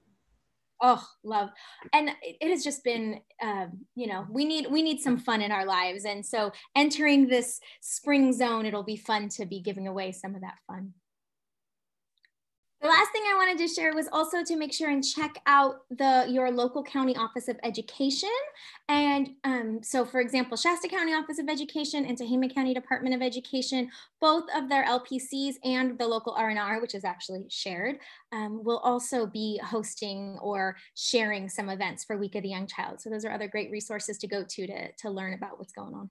Oh 0.80 1.04
love. 1.24 1.50
And 1.92 2.10
it 2.22 2.50
has 2.50 2.64
just 2.64 2.84
been 2.84 3.20
um, 3.42 3.78
you 3.94 4.06
know 4.06 4.26
we 4.30 4.44
need 4.44 4.66
we 4.70 4.82
need 4.82 5.00
some 5.00 5.18
fun 5.18 5.42
in 5.42 5.52
our 5.52 5.66
lives. 5.66 6.04
And 6.04 6.24
so 6.24 6.52
entering 6.76 7.28
this 7.28 7.60
spring 7.80 8.32
zone 8.32 8.66
it'll 8.66 8.82
be 8.82 8.96
fun 8.96 9.28
to 9.30 9.46
be 9.46 9.60
giving 9.60 9.88
away 9.88 10.12
some 10.12 10.34
of 10.34 10.42
that 10.42 10.58
fun 10.66 10.92
the 12.80 12.86
last 12.86 13.10
thing 13.10 13.22
I 13.28 13.34
wanted 13.34 13.58
to 13.58 13.66
share 13.66 13.92
was 13.92 14.08
also 14.12 14.44
to 14.44 14.56
make 14.56 14.72
sure 14.72 14.88
and 14.88 15.02
check 15.02 15.42
out 15.46 15.82
the 15.90 16.26
your 16.28 16.50
local 16.52 16.84
county 16.84 17.16
office 17.16 17.48
of 17.48 17.58
education. 17.64 18.30
And 18.88 19.30
um, 19.42 19.80
so, 19.82 20.04
for 20.04 20.20
example, 20.20 20.56
Shasta 20.56 20.86
County 20.86 21.12
Office 21.12 21.40
of 21.40 21.48
Education 21.48 22.04
and 22.04 22.16
Tehama 22.16 22.54
County 22.54 22.74
Department 22.74 23.16
of 23.16 23.22
Education, 23.22 23.90
both 24.20 24.44
of 24.54 24.68
their 24.68 24.84
LPCs 24.84 25.54
and 25.64 25.98
the 25.98 26.06
local 26.06 26.34
R&R, 26.34 26.80
which 26.80 26.94
is 26.94 27.04
actually 27.04 27.46
shared, 27.48 27.98
um, 28.30 28.62
will 28.62 28.78
also 28.78 29.26
be 29.26 29.60
hosting 29.64 30.38
or 30.40 30.76
sharing 30.94 31.48
some 31.48 31.68
events 31.68 32.04
for 32.04 32.16
Week 32.16 32.36
of 32.36 32.44
the 32.44 32.48
Young 32.48 32.68
Child. 32.68 33.00
So 33.00 33.10
those 33.10 33.24
are 33.24 33.32
other 33.32 33.48
great 33.48 33.72
resources 33.72 34.18
to 34.18 34.28
go 34.28 34.44
to 34.44 34.66
to, 34.68 34.92
to 34.92 35.10
learn 35.10 35.34
about 35.34 35.58
what's 35.58 35.72
going 35.72 35.94
on. 35.94 36.10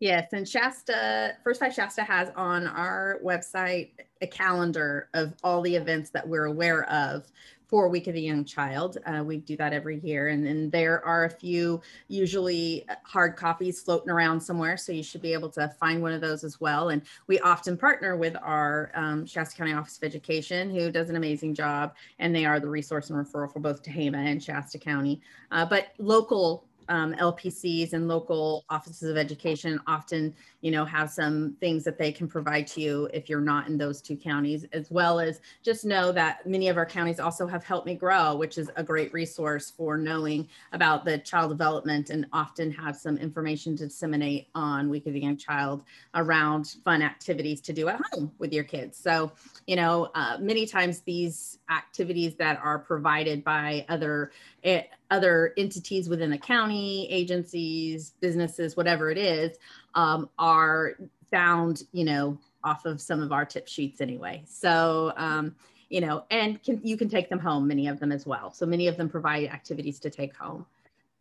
Yes, 0.00 0.32
and 0.32 0.48
Shasta, 0.48 1.36
First 1.44 1.60
Five 1.60 1.72
Shasta 1.72 2.02
has 2.02 2.30
on 2.36 2.66
our 2.66 3.20
website 3.24 3.90
a 4.20 4.26
calendar 4.26 5.08
of 5.14 5.34
all 5.42 5.62
the 5.62 5.74
events 5.74 6.10
that 6.10 6.26
we're 6.26 6.46
aware 6.46 6.88
of 6.90 7.30
for 7.66 7.88
Week 7.88 8.06
of 8.06 8.14
the 8.14 8.20
Young 8.20 8.44
Child. 8.44 8.98
Uh, 9.06 9.22
we 9.24 9.38
do 9.38 9.56
that 9.56 9.72
every 9.72 9.98
year, 10.00 10.28
and 10.28 10.46
then 10.46 10.70
there 10.70 11.04
are 11.04 11.24
a 11.24 11.30
few 11.30 11.80
usually 12.08 12.84
hard 13.04 13.36
copies 13.36 13.80
floating 13.80 14.10
around 14.10 14.40
somewhere, 14.40 14.76
so 14.76 14.92
you 14.92 15.02
should 15.02 15.22
be 15.22 15.32
able 15.32 15.48
to 15.50 15.68
find 15.80 16.02
one 16.02 16.12
of 16.12 16.20
those 16.20 16.44
as 16.44 16.60
well. 16.60 16.90
And 16.90 17.02
we 17.26 17.40
often 17.40 17.76
partner 17.76 18.16
with 18.16 18.36
our 18.42 18.90
um, 18.94 19.26
Shasta 19.26 19.56
County 19.56 19.72
Office 19.72 19.96
of 19.96 20.04
Education, 20.04 20.70
who 20.70 20.90
does 20.90 21.08
an 21.10 21.16
amazing 21.16 21.54
job, 21.54 21.94
and 22.18 22.34
they 22.34 22.44
are 22.44 22.60
the 22.60 22.68
resource 22.68 23.10
and 23.10 23.18
referral 23.18 23.52
for 23.52 23.60
both 23.60 23.82
Tehama 23.82 24.18
and 24.18 24.42
Shasta 24.42 24.78
County. 24.78 25.20
Uh, 25.50 25.64
but 25.64 25.94
local 25.98 26.66
um, 26.88 27.14
LPCs 27.14 27.92
and 27.92 28.08
local 28.08 28.64
offices 28.68 29.10
of 29.10 29.16
education 29.16 29.80
often, 29.86 30.34
you 30.60 30.70
know, 30.70 30.84
have 30.84 31.10
some 31.10 31.56
things 31.60 31.84
that 31.84 31.98
they 31.98 32.12
can 32.12 32.28
provide 32.28 32.66
to 32.68 32.80
you 32.80 33.08
if 33.12 33.28
you're 33.28 33.40
not 33.40 33.68
in 33.68 33.78
those 33.78 34.00
two 34.00 34.16
counties, 34.16 34.64
as 34.72 34.90
well 34.90 35.20
as 35.20 35.40
just 35.62 35.84
know 35.84 36.12
that 36.12 36.46
many 36.46 36.68
of 36.68 36.76
our 36.76 36.86
counties 36.86 37.20
also 37.20 37.46
have 37.46 37.64
Help 37.64 37.86
Me 37.86 37.94
Grow, 37.94 38.34
which 38.34 38.58
is 38.58 38.70
a 38.76 38.82
great 38.82 39.12
resource 39.12 39.70
for 39.70 39.96
knowing 39.96 40.48
about 40.72 41.04
the 41.04 41.18
child 41.18 41.50
development 41.50 42.10
and 42.10 42.26
often 42.32 42.70
have 42.70 42.96
some 42.96 43.16
information 43.18 43.76
to 43.76 43.86
disseminate 43.86 44.48
on 44.54 44.88
Week 44.88 45.06
of 45.06 45.12
the 45.12 45.20
Young 45.20 45.36
Child 45.36 45.84
around 46.14 46.76
fun 46.84 47.02
activities 47.02 47.60
to 47.62 47.72
do 47.72 47.88
at 47.88 48.00
home 48.12 48.32
with 48.38 48.52
your 48.52 48.64
kids. 48.64 48.98
So, 48.98 49.32
you 49.66 49.76
know, 49.76 50.10
uh, 50.14 50.38
many 50.40 50.66
times 50.66 51.00
these 51.00 51.58
activities 51.70 52.34
that 52.36 52.60
are 52.62 52.78
provided 52.78 53.44
by 53.44 53.84
other 53.88 54.30
eh, 54.64 54.82
other 55.10 55.52
entities 55.56 56.08
within 56.08 56.30
the 56.30 56.38
county, 56.38 57.06
agencies, 57.10 58.14
businesses, 58.20 58.76
whatever 58.76 59.10
it 59.10 59.18
is, 59.18 59.58
um, 59.94 60.28
are 60.38 60.96
found, 61.30 61.84
you 61.92 62.04
know, 62.04 62.38
off 62.64 62.86
of 62.86 63.00
some 63.00 63.20
of 63.20 63.30
our 63.30 63.44
tip 63.44 63.68
sheets 63.68 64.00
anyway. 64.00 64.42
So, 64.46 65.12
um, 65.16 65.54
you 65.90 66.00
know, 66.00 66.24
and 66.30 66.62
can, 66.62 66.80
you 66.82 66.96
can 66.96 67.08
take 67.08 67.28
them 67.28 67.38
home, 67.38 67.68
many 67.68 67.86
of 67.88 68.00
them 68.00 68.10
as 68.10 68.26
well. 68.26 68.50
So 68.52 68.66
many 68.66 68.88
of 68.88 68.96
them 68.96 69.08
provide 69.08 69.48
activities 69.50 70.00
to 70.00 70.10
take 70.10 70.34
home. 70.34 70.66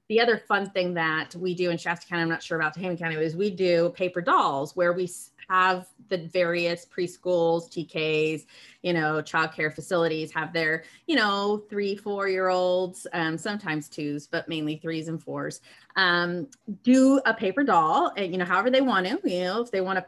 the 0.10 0.20
other 0.20 0.38
fun 0.38 0.70
thing 0.70 0.94
that 0.94 1.36
we 1.36 1.54
do 1.54 1.70
in 1.70 1.78
Shasta 1.78 2.08
County, 2.08 2.24
I'm 2.24 2.30
not 2.30 2.44
sure 2.44 2.60
about 2.60 2.76
Tehama 2.76 2.98
County, 2.98 3.16
is 3.16 3.36
we 3.36 3.50
do 3.50 3.90
paper 3.96 4.22
dolls 4.22 4.76
where 4.76 4.94
we 4.94 5.08
have 5.50 5.88
the 6.10 6.18
various 6.18 6.86
preschools, 6.86 7.70
TKs, 7.70 8.46
you 8.82 8.94
know, 8.94 9.22
childcare 9.22 9.74
facilities 9.74 10.32
have 10.32 10.54
their, 10.54 10.84
you 11.08 11.16
know, 11.16 11.64
three, 11.70 11.96
four 11.96 12.28
year 12.28 12.50
olds, 12.50 13.08
um, 13.14 13.38
sometimes 13.38 13.90
twos, 13.90 14.28
but 14.28 14.48
mainly 14.48 14.78
threes 14.78 15.08
and 15.08 15.22
fours, 15.22 15.62
um, 15.96 16.48
do 16.84 17.20
a 17.26 17.34
paper 17.34 17.64
doll 17.64 18.12
and, 18.18 18.32
you 18.32 18.38
know, 18.38 18.46
however 18.46 18.70
they 18.70 18.82
want 18.82 19.06
to, 19.08 19.20
you 19.24 19.44
know, 19.44 19.62
if 19.62 19.72
they 19.72 19.82
want 19.82 20.00
to 20.00 20.06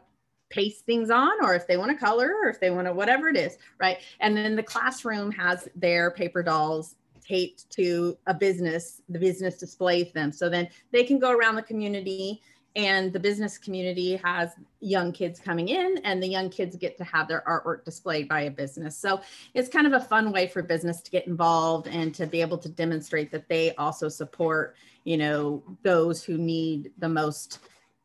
paste 0.48 0.86
things 0.86 1.10
on 1.10 1.32
or 1.42 1.54
if 1.54 1.66
they 1.66 1.76
want 1.76 1.90
to 1.90 1.96
color 1.96 2.32
or 2.42 2.48
if 2.48 2.60
they 2.60 2.70
want 2.70 2.86
to 2.86 2.92
whatever 2.92 3.28
it 3.28 3.36
is 3.36 3.58
right? 3.80 3.98
And 4.20 4.36
then 4.36 4.54
the 4.54 4.62
classroom 4.62 5.32
has 5.32 5.68
their 5.74 6.12
paper 6.12 6.42
dolls 6.42 6.94
taped 7.26 7.68
to 7.70 8.16
a 8.26 8.34
business 8.34 9.02
the 9.08 9.18
business 9.18 9.56
displays 9.56 10.12
them. 10.12 10.32
So 10.32 10.48
then 10.48 10.68
they 10.92 11.04
can 11.04 11.18
go 11.18 11.30
around 11.30 11.56
the 11.56 11.62
community 11.62 12.40
and 12.76 13.10
the 13.10 13.18
business 13.18 13.56
community 13.56 14.16
has 14.22 14.50
young 14.80 15.10
kids 15.10 15.40
coming 15.40 15.68
in 15.68 15.98
and 16.04 16.22
the 16.22 16.28
young 16.28 16.50
kids 16.50 16.76
get 16.76 16.98
to 16.98 17.04
have 17.04 17.26
their 17.26 17.42
artwork 17.48 17.84
displayed 17.84 18.28
by 18.28 18.42
a 18.42 18.50
business. 18.50 18.96
So 18.96 19.22
it's 19.54 19.70
kind 19.70 19.86
of 19.86 19.94
a 19.94 20.00
fun 20.00 20.30
way 20.30 20.46
for 20.46 20.62
business 20.62 21.00
to 21.00 21.10
get 21.10 21.26
involved 21.26 21.88
and 21.88 22.14
to 22.14 22.26
be 22.26 22.42
able 22.42 22.58
to 22.58 22.68
demonstrate 22.68 23.32
that 23.32 23.48
they 23.48 23.74
also 23.76 24.08
support 24.08 24.76
you 25.04 25.16
know 25.16 25.62
those 25.82 26.22
who 26.22 26.36
need 26.36 26.90
the 26.98 27.08
most 27.08 27.60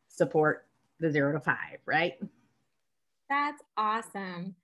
support 0.08 0.66
the 1.00 1.10
zero 1.10 1.32
to 1.32 1.40
five 1.40 1.78
right? 1.84 2.14
That's 3.28 3.62
awesome. 3.76 4.54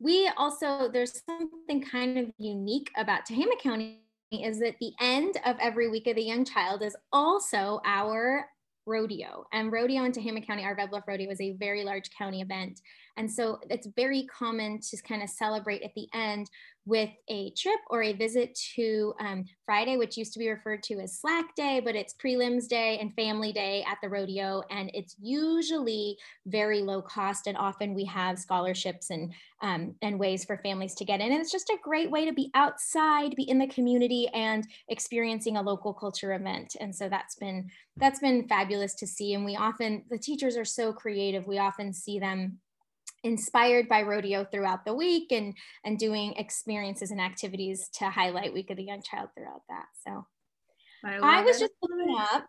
We 0.00 0.30
also 0.36 0.88
there's 0.92 1.22
something 1.24 1.82
kind 1.82 2.18
of 2.18 2.32
unique 2.38 2.90
about 2.96 3.26
tehama 3.26 3.58
county 3.62 4.00
is 4.32 4.58
that 4.58 4.74
the 4.80 4.92
end 5.00 5.36
of 5.44 5.56
every 5.60 5.88
week 5.88 6.08
of 6.08 6.16
the 6.16 6.22
young 6.22 6.44
child 6.44 6.82
is 6.82 6.96
also 7.12 7.80
our 7.84 8.48
rodeo. 8.86 9.46
And 9.52 9.72
rodeo 9.72 10.04
in 10.04 10.12
Tehama 10.12 10.46
County, 10.46 10.64
our 10.64 10.74
Red 10.74 10.90
Rodeo 11.06 11.30
is 11.30 11.40
a 11.40 11.52
very 11.52 11.84
large 11.84 12.10
county 12.10 12.40
event. 12.40 12.80
And 13.16 13.30
so 13.30 13.60
it's 13.70 13.86
very 13.96 14.26
common 14.26 14.80
to 14.80 14.96
kind 15.02 15.22
of 15.22 15.30
celebrate 15.30 15.82
at 15.82 15.94
the 15.94 16.08
end 16.12 16.50
with 16.86 17.10
a 17.26 17.50
trip 17.50 17.80
or 17.90 18.04
a 18.04 18.12
visit 18.12 18.56
to 18.76 19.12
um, 19.18 19.44
Friday, 19.64 19.96
which 19.96 20.16
used 20.16 20.32
to 20.32 20.38
be 20.38 20.48
referred 20.48 20.84
to 20.84 21.00
as 21.00 21.18
Slack 21.18 21.52
Day, 21.56 21.80
but 21.80 21.96
it's 21.96 22.14
Prelims 22.14 22.68
Day 22.68 22.98
and 22.98 23.12
Family 23.14 23.52
Day 23.52 23.84
at 23.90 23.98
the 24.00 24.08
rodeo. 24.08 24.62
And 24.70 24.90
it's 24.94 25.16
usually 25.20 26.16
very 26.46 26.82
low 26.82 27.02
cost. 27.02 27.48
And 27.48 27.56
often 27.56 27.92
we 27.92 28.04
have 28.04 28.38
scholarships 28.38 29.10
and, 29.10 29.34
um, 29.62 29.96
and 30.00 30.18
ways 30.18 30.44
for 30.44 30.58
families 30.58 30.94
to 30.94 31.04
get 31.04 31.20
in. 31.20 31.32
And 31.32 31.40
it's 31.40 31.50
just 31.50 31.70
a 31.70 31.78
great 31.82 32.10
way 32.10 32.24
to 32.24 32.32
be 32.32 32.52
outside, 32.54 33.34
be 33.34 33.50
in 33.50 33.58
the 33.58 33.66
community, 33.66 34.28
and 34.28 34.64
experiencing 34.88 35.56
a 35.56 35.62
local 35.62 35.92
culture 35.92 36.34
event. 36.34 36.76
And 36.78 36.94
so 36.94 37.08
that's 37.08 37.34
been 37.34 37.68
that's 37.96 38.20
been 38.20 38.46
fabulous 38.46 38.94
to 38.96 39.06
see. 39.06 39.34
And 39.34 39.44
we 39.44 39.56
often 39.56 40.04
the 40.08 40.18
teachers 40.18 40.56
are 40.56 40.64
so 40.64 40.92
creative. 40.92 41.46
We 41.46 41.58
often 41.58 41.92
see 41.92 42.20
them 42.20 42.58
inspired 43.26 43.88
by 43.88 44.02
rodeo 44.02 44.44
throughout 44.44 44.84
the 44.84 44.94
week 44.94 45.32
and 45.32 45.54
and 45.84 45.98
doing 45.98 46.32
experiences 46.34 47.10
and 47.10 47.20
activities 47.20 47.88
to 47.92 48.08
highlight 48.08 48.54
week 48.54 48.70
of 48.70 48.76
the 48.76 48.84
young 48.84 49.02
child 49.02 49.28
throughout 49.36 49.62
that 49.68 49.86
so. 50.06 50.26
I, 51.04 51.40
I 51.40 51.42
was 51.42 51.56
it. 51.56 51.60
just 51.60 51.72
looking 51.82 52.16
up 52.18 52.46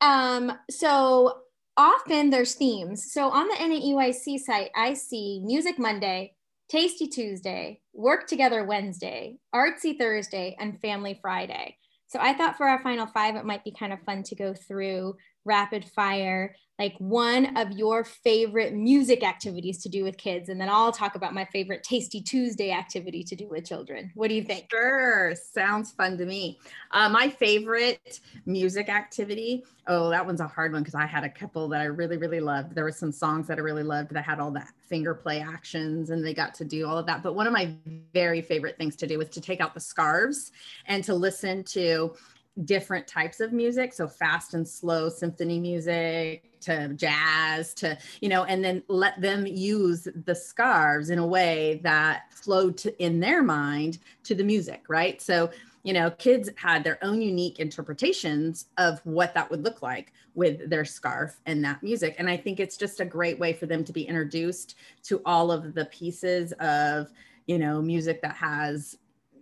um 0.00 0.52
so 0.70 1.42
often 1.76 2.30
there's 2.30 2.54
themes. 2.54 3.12
So 3.12 3.30
on 3.30 3.46
the 3.46 3.54
NAEYC 3.54 4.38
site 4.40 4.70
i 4.74 4.94
see 4.94 5.40
music 5.44 5.78
monday 5.78 6.34
tasty 6.68 7.06
tuesday 7.06 7.80
work 7.94 8.26
together 8.26 8.64
wednesday 8.64 9.36
artsy 9.54 9.96
thursday 9.96 10.56
and 10.58 10.80
family 10.80 11.18
friday. 11.20 11.76
So 12.08 12.18
i 12.20 12.32
thought 12.32 12.56
for 12.56 12.66
our 12.66 12.82
final 12.82 13.06
five 13.06 13.36
it 13.36 13.44
might 13.44 13.64
be 13.64 13.72
kind 13.78 13.92
of 13.92 14.02
fun 14.02 14.22
to 14.24 14.34
go 14.34 14.54
through 14.54 15.16
rapid 15.44 15.84
fire 15.84 16.54
like 16.78 16.94
one 16.98 17.56
of 17.56 17.72
your 17.72 18.04
favorite 18.04 18.72
music 18.72 19.24
activities 19.24 19.82
to 19.82 19.88
do 19.88 20.04
with 20.04 20.16
kids 20.16 20.48
and 20.48 20.60
then 20.60 20.68
i'll 20.68 20.92
talk 20.92 21.16
about 21.16 21.34
my 21.34 21.44
favorite 21.46 21.82
tasty 21.82 22.20
tuesday 22.20 22.70
activity 22.70 23.24
to 23.24 23.34
do 23.34 23.48
with 23.48 23.66
children. 23.66 24.10
What 24.14 24.28
do 24.28 24.34
you 24.34 24.42
think? 24.42 24.68
Sure. 24.70 25.34
Sounds 25.52 25.90
fun 25.92 26.16
to 26.18 26.24
me. 26.24 26.58
Uh, 26.92 27.08
my 27.08 27.28
favorite 27.28 28.20
music 28.46 28.88
activity 28.88 29.64
oh 29.86 30.10
that 30.10 30.24
one's 30.24 30.40
a 30.40 30.46
hard 30.46 30.72
one 30.72 30.82
because 30.82 30.94
i 30.94 31.06
had 31.06 31.24
a 31.24 31.28
couple 31.28 31.68
that 31.68 31.80
i 31.80 31.84
really 31.84 32.16
really 32.16 32.40
loved. 32.40 32.74
There 32.74 32.84
were 32.84 32.92
some 32.92 33.12
songs 33.12 33.46
that 33.48 33.58
i 33.58 33.60
really 33.60 33.82
loved 33.82 34.10
that 34.10 34.24
had 34.24 34.40
all 34.40 34.50
that 34.52 34.68
finger 34.88 35.14
play 35.14 35.40
actions 35.40 36.10
and 36.10 36.24
they 36.24 36.34
got 36.34 36.54
to 36.54 36.64
do 36.64 36.86
all 36.86 36.98
of 36.98 37.06
that. 37.06 37.22
But 37.22 37.34
one 37.34 37.46
of 37.46 37.52
my 37.52 37.74
very 38.14 38.40
favorite 38.40 38.76
things 38.78 38.96
to 38.96 39.06
do 39.06 39.18
was 39.18 39.28
to 39.30 39.40
take 39.40 39.60
out 39.60 39.74
the 39.74 39.80
scarves 39.80 40.52
and 40.86 41.02
to 41.04 41.14
listen 41.14 41.64
to 41.64 42.14
different 42.64 43.06
types 43.06 43.40
of 43.40 43.52
music. 43.52 43.92
So 43.92 44.08
fast 44.08 44.54
and 44.54 44.66
slow 44.66 45.08
symphony 45.08 45.60
music 45.60 46.44
to 46.60 46.92
jazz 46.94 47.72
to 47.72 47.96
you 48.20 48.28
know 48.28 48.42
and 48.44 48.64
then 48.64 48.82
let 48.88 49.20
them 49.20 49.46
use 49.46 50.08
the 50.24 50.34
scarves 50.34 51.10
in 51.10 51.20
a 51.20 51.26
way 51.26 51.80
that 51.84 52.32
flowed 52.32 52.76
to, 52.76 53.02
in 53.02 53.20
their 53.20 53.42
mind 53.42 53.98
to 54.24 54.34
the 54.34 54.44
music 54.44 54.82
right? 54.88 55.20
So 55.22 55.50
you 55.84 55.92
know 55.92 56.10
kids 56.10 56.50
had 56.56 56.82
their 56.82 57.02
own 57.04 57.22
unique 57.22 57.60
interpretations 57.60 58.66
of 58.76 59.00
what 59.04 59.34
that 59.34 59.50
would 59.50 59.62
look 59.62 59.82
like 59.82 60.12
with 60.34 60.68
their 60.68 60.84
scarf 60.84 61.40
and 61.46 61.64
that 61.64 61.82
music. 61.82 62.16
And 62.18 62.28
i 62.28 62.36
think 62.36 62.58
it's 62.60 62.76
just 62.76 63.00
a 63.00 63.04
great 63.04 63.38
way 63.38 63.52
for 63.52 63.66
them 63.66 63.84
to 63.84 63.92
be 63.92 64.02
introduced 64.02 64.74
to 65.04 65.22
all 65.24 65.52
of 65.52 65.74
the 65.74 65.86
pieces 65.86 66.52
of 66.54 67.10
you 67.46 67.58
know 67.58 67.80
music 67.80 68.20
that 68.22 68.34
has 68.34 68.98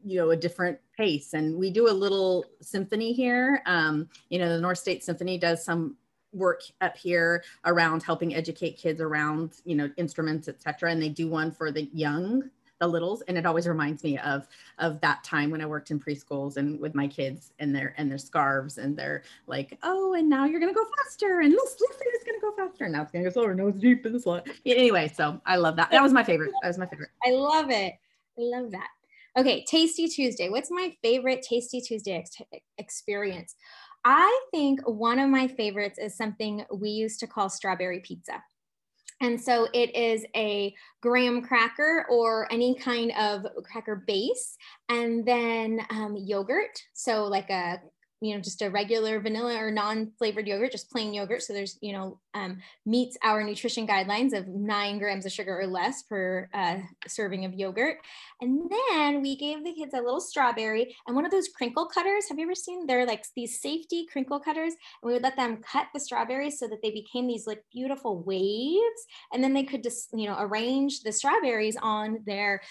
you 0.07 0.19
know 0.19 0.31
a 0.31 0.37
different 0.37 0.79
pace. 0.97 1.35
And 1.35 1.59
we 1.59 1.71
do 1.71 1.89
a 1.89 1.93
little 1.93 2.45
symphony 2.61 3.13
here. 3.13 3.63
Um, 3.67 4.09
you 4.31 4.39
know 4.39 4.49
the 4.49 4.61
north 4.61 4.79
state 4.79 5.05
symphony 5.05 5.37
does 5.37 5.65
some 5.65 5.97
work 6.33 6.63
up 6.81 6.97
here 6.97 7.43
around 7.65 8.03
helping 8.03 8.35
educate 8.35 8.77
kids 8.77 9.01
around 9.01 9.55
you 9.65 9.75
know 9.75 9.89
instruments 9.97 10.49
etc 10.49 10.91
and 10.91 11.01
they 11.01 11.09
do 11.09 11.29
one 11.29 11.51
for 11.51 11.71
the 11.71 11.89
young 11.95 12.43
the 12.79 12.87
littles. 12.87 13.23
And 13.23 13.39
it 13.39 13.47
always 13.47 13.67
reminds 13.67 14.05
me 14.05 14.19
of 14.19 14.47
of 14.79 15.01
that 15.01 15.25
time 15.25 15.51
when 15.51 15.63
i 15.63 15.67
worked 15.67 15.91
in 15.91 15.99
preschools 15.99 16.57
and 16.57 16.79
with 16.79 16.95
my 16.95 17.07
kids 17.07 17.53
and 17.59 17.75
their 17.75 17.95
and 17.97 18.11
their 18.11 18.19
scarves 18.19 18.79
and 18.79 18.97
they're 18.97 19.23
like 19.47 19.79
oh 19.83 20.15
and 20.15 20.29
now 20.29 20.45
you're 20.45 20.61
gonna 20.61 20.73
go 20.73 20.87
faster. 20.99 21.41
And 21.41 21.53
this 21.53 21.75
is 21.75 22.25
gonna 22.25 22.41
go 22.41 22.53
faster. 22.53 22.85
And 22.85 22.93
now 22.93 23.03
it's 23.03 23.13
gonna 23.13 23.25
go 23.25 23.31
slower. 23.31 23.55
No 23.55 23.69
it's 23.69 23.79
deep 23.79 24.03
the 24.03 24.21
slot. 24.21 24.47
Anyway 24.65 25.09
so 25.09 25.41
i 25.47 25.57
love 25.57 25.77
that. 25.77 25.91
That 25.91 26.03
was 26.03 26.13
my 26.13 26.25
favorite. 26.25 26.53
That 26.63 26.69
was 26.69 26.79
my 26.79 26.87
favorite. 26.87 27.11
I 27.25 27.31
love 27.31 27.71
it. 27.71 27.95
I 28.39 28.43
love 28.43 28.71
that 28.73 28.89
Okay, 29.39 29.65
Tasty 29.69 30.09
Tuesday. 30.09 30.49
What's 30.49 30.71
my 30.71 30.95
favorite 31.03 31.43
Tasty 31.43 31.83
Tuesday 31.83 32.13
ex- 32.15 32.63
experience? 32.79 33.55
I 34.03 34.41
think 34.51 34.81
one 34.89 35.19
of 35.19 35.29
my 35.29 35.47
favorites 35.47 35.99
is 35.99 36.17
something 36.17 36.65
we 36.73 36.89
used 36.89 37.21
to 37.21 37.27
call 37.27 37.51
strawberry 37.51 38.01
pizza. 38.01 38.43
And 39.21 39.39
so 39.39 39.69
it 39.75 39.95
is 39.95 40.25
a 40.35 40.75
graham 41.03 41.43
cracker 41.43 42.07
or 42.09 42.51
any 42.51 42.77
kind 42.77 43.13
of 43.19 43.47
cracker 43.65 44.05
base, 44.07 44.57
and 44.89 45.27
then 45.27 45.81
um, 45.91 46.17
yogurt. 46.17 46.83
So, 46.95 47.25
like 47.25 47.51
a 47.51 47.81
you 48.21 48.35
know 48.35 48.41
just 48.41 48.63
a 48.63 48.71
regular 48.71 49.21
vanilla 49.21 49.57
or 49.57 49.71
non-flavored 49.71 50.47
yogurt 50.47 50.73
just 50.73 50.91
plain 50.91 51.13
yogurt. 51.13 51.43
So 51.43 51.53
there's 51.53 51.79
you 51.81 51.93
know 51.93 52.19
um, 52.35 52.59
meets 52.85 53.17
our 53.23 53.43
nutrition 53.43 53.87
guidelines 53.87 54.37
of 54.37 54.49
nine 54.49 54.99
grams 54.99 55.27
of 55.27 55.33
sugar 55.33 55.59
or 55.59 55.67
less 55.67 56.03
per 56.03 56.49
uh, 56.55 56.79
serving 57.07 57.45
of 57.45 57.55
yogurt. 57.55 57.99
And 58.41 58.71
then 58.71 59.23
we 59.23 59.37
gave 59.37 59.65
the 59.65 59.75
kids 59.75 59.95
a 59.95 60.01
little 60.01 60.21
strawberry 60.21 60.97
and 61.07 61.17
one 61.17 61.25
of 61.25 61.31
those 61.31 61.49
crinkle 61.49 61.87
cutters. 61.87 62.29
Have 62.29 62.39
you 62.39 62.45
ever 62.45 62.55
seen 62.55 62.87
they're 62.87 63.07
like 63.07 63.25
these 63.35 63.61
safety 63.61 64.07
crinkle 64.11 64.41
cutters 64.41 64.75
and 65.03 65.09
we 65.09 65.13
would 65.13 65.23
let 65.23 65.37
them 65.37 65.59
cut 65.59 65.87
the 65.93 66.01
strawberries 66.01 66.59
so 66.59 66.69
that 66.69 66.83
they 66.83 66.91
became 66.91 67.27
these 67.27 67.47
like 67.47 67.63
beautiful 67.73 68.23
waves. 68.23 69.07
And 69.33 69.43
then 69.43 69.53
they 69.53 69.65
could 69.65 69.83
just 69.83 70.11
you 70.15 70.27
know 70.27 70.37
arrange 70.39 71.01
the 71.01 71.13
strawberries 71.13 71.77
on 71.83 72.21
their 72.27 72.63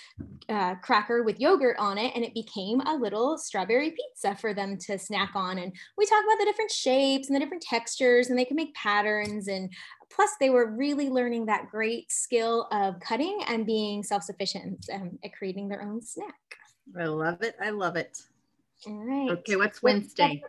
uh, 0.49 0.75
cracker 0.75 1.23
with 1.23 1.39
yogurt 1.39 1.77
on 1.77 1.97
it 1.97 2.13
and 2.15 2.23
it 2.23 2.33
became 2.33 2.81
a 2.81 2.95
little 2.95 3.37
strawberry 3.37 3.91
pizza 3.91 4.35
for 4.35 4.53
them 4.53 4.77
to 4.77 4.97
snack 4.97 5.34
on 5.35 5.57
and 5.57 5.73
we 5.97 6.05
talk 6.05 6.23
about 6.23 6.39
the 6.39 6.45
different 6.45 6.71
shapes 6.71 7.27
and 7.27 7.35
the 7.35 7.39
different 7.39 7.63
textures 7.63 8.29
and 8.29 8.37
they 8.37 8.45
can 8.45 8.55
make 8.55 8.73
patterns 8.73 9.47
and 9.47 9.71
plus 10.09 10.31
they 10.39 10.49
were 10.49 10.71
really 10.71 11.09
learning 11.09 11.45
that 11.45 11.69
great 11.69 12.11
skill 12.11 12.67
of 12.71 12.99
cutting 12.99 13.39
and 13.47 13.65
being 13.65 14.03
self-sufficient 14.03 14.85
um, 14.93 15.17
at 15.23 15.33
creating 15.33 15.67
their 15.67 15.81
own 15.81 16.01
snack. 16.01 16.33
I 16.97 17.05
love 17.05 17.41
it. 17.41 17.55
I 17.61 17.71
love 17.71 17.95
it. 17.95 18.17
All 18.87 19.03
right. 19.03 19.31
Okay 19.31 19.55
what's 19.55 19.81
wednesday? 19.81 20.41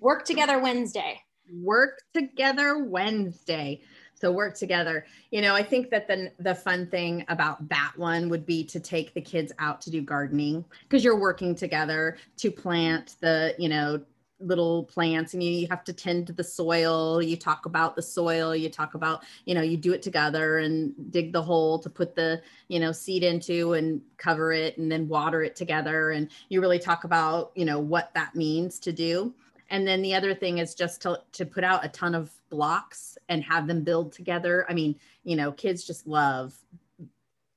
work 0.00 0.24
together 0.24 0.58
wednesday. 0.58 1.20
Work 1.62 2.02
together 2.14 2.84
wednesday. 2.84 3.80
So 4.14 4.32
work 4.32 4.56
together. 4.56 5.06
You 5.30 5.42
know 5.42 5.54
i 5.54 5.62
think 5.62 5.90
that 5.90 6.08
the 6.08 6.32
the 6.38 6.54
fun 6.54 6.86
thing 6.86 7.24
about 7.28 7.68
that 7.68 7.92
one 7.96 8.28
would 8.28 8.46
be 8.46 8.64
to 8.64 8.80
take 8.80 9.14
the 9.14 9.20
kids 9.20 9.52
out 9.58 9.80
to 9.82 9.90
do 9.90 10.00
gardening 10.00 10.64
because 10.82 11.04
you're 11.04 11.18
working 11.18 11.54
together 11.54 12.16
to 12.38 12.50
plant 12.50 13.16
the 13.20 13.54
you 13.58 13.68
know 13.68 14.00
little 14.44 14.84
plants 14.84 15.34
and 15.34 15.42
you, 15.42 15.50
you 15.50 15.66
have 15.68 15.84
to 15.84 15.92
tend 15.92 16.26
to 16.26 16.32
the 16.32 16.44
soil. 16.44 17.22
You 17.22 17.36
talk 17.36 17.66
about 17.66 17.96
the 17.96 18.02
soil 18.02 18.54
you 18.54 18.68
talk 18.68 18.94
about 18.94 19.24
you 19.44 19.54
know 19.54 19.62
you 19.62 19.76
do 19.76 19.92
it 19.92 20.02
together 20.02 20.58
and 20.58 20.94
dig 21.10 21.32
the 21.32 21.42
hole 21.42 21.78
to 21.78 21.90
put 21.90 22.14
the 22.14 22.42
you 22.68 22.80
know 22.80 22.92
seed 22.92 23.22
into 23.22 23.74
and 23.74 24.00
cover 24.16 24.52
it 24.52 24.78
and 24.78 24.90
then 24.90 25.08
water 25.08 25.42
it 25.42 25.56
together. 25.56 26.10
And 26.10 26.28
you 26.48 26.60
really 26.60 26.78
talk 26.78 27.04
about 27.04 27.52
you 27.54 27.64
know 27.64 27.78
what 27.78 28.12
that 28.14 28.34
means 28.34 28.78
to 28.80 28.92
do. 28.92 29.34
And 29.70 29.86
then 29.86 30.02
the 30.02 30.14
other 30.14 30.34
thing 30.34 30.58
is 30.58 30.74
just 30.74 31.02
to, 31.02 31.20
to 31.32 31.46
put 31.46 31.64
out 31.64 31.84
a 31.84 31.88
ton 31.88 32.14
of 32.14 32.30
blocks 32.50 33.16
and 33.28 33.42
have 33.42 33.66
them 33.66 33.82
build 33.82 34.12
together. 34.12 34.66
I 34.68 34.74
mean 34.74 34.96
you 35.24 35.36
know 35.36 35.52
kids 35.52 35.84
just 35.84 36.06
love 36.06 36.54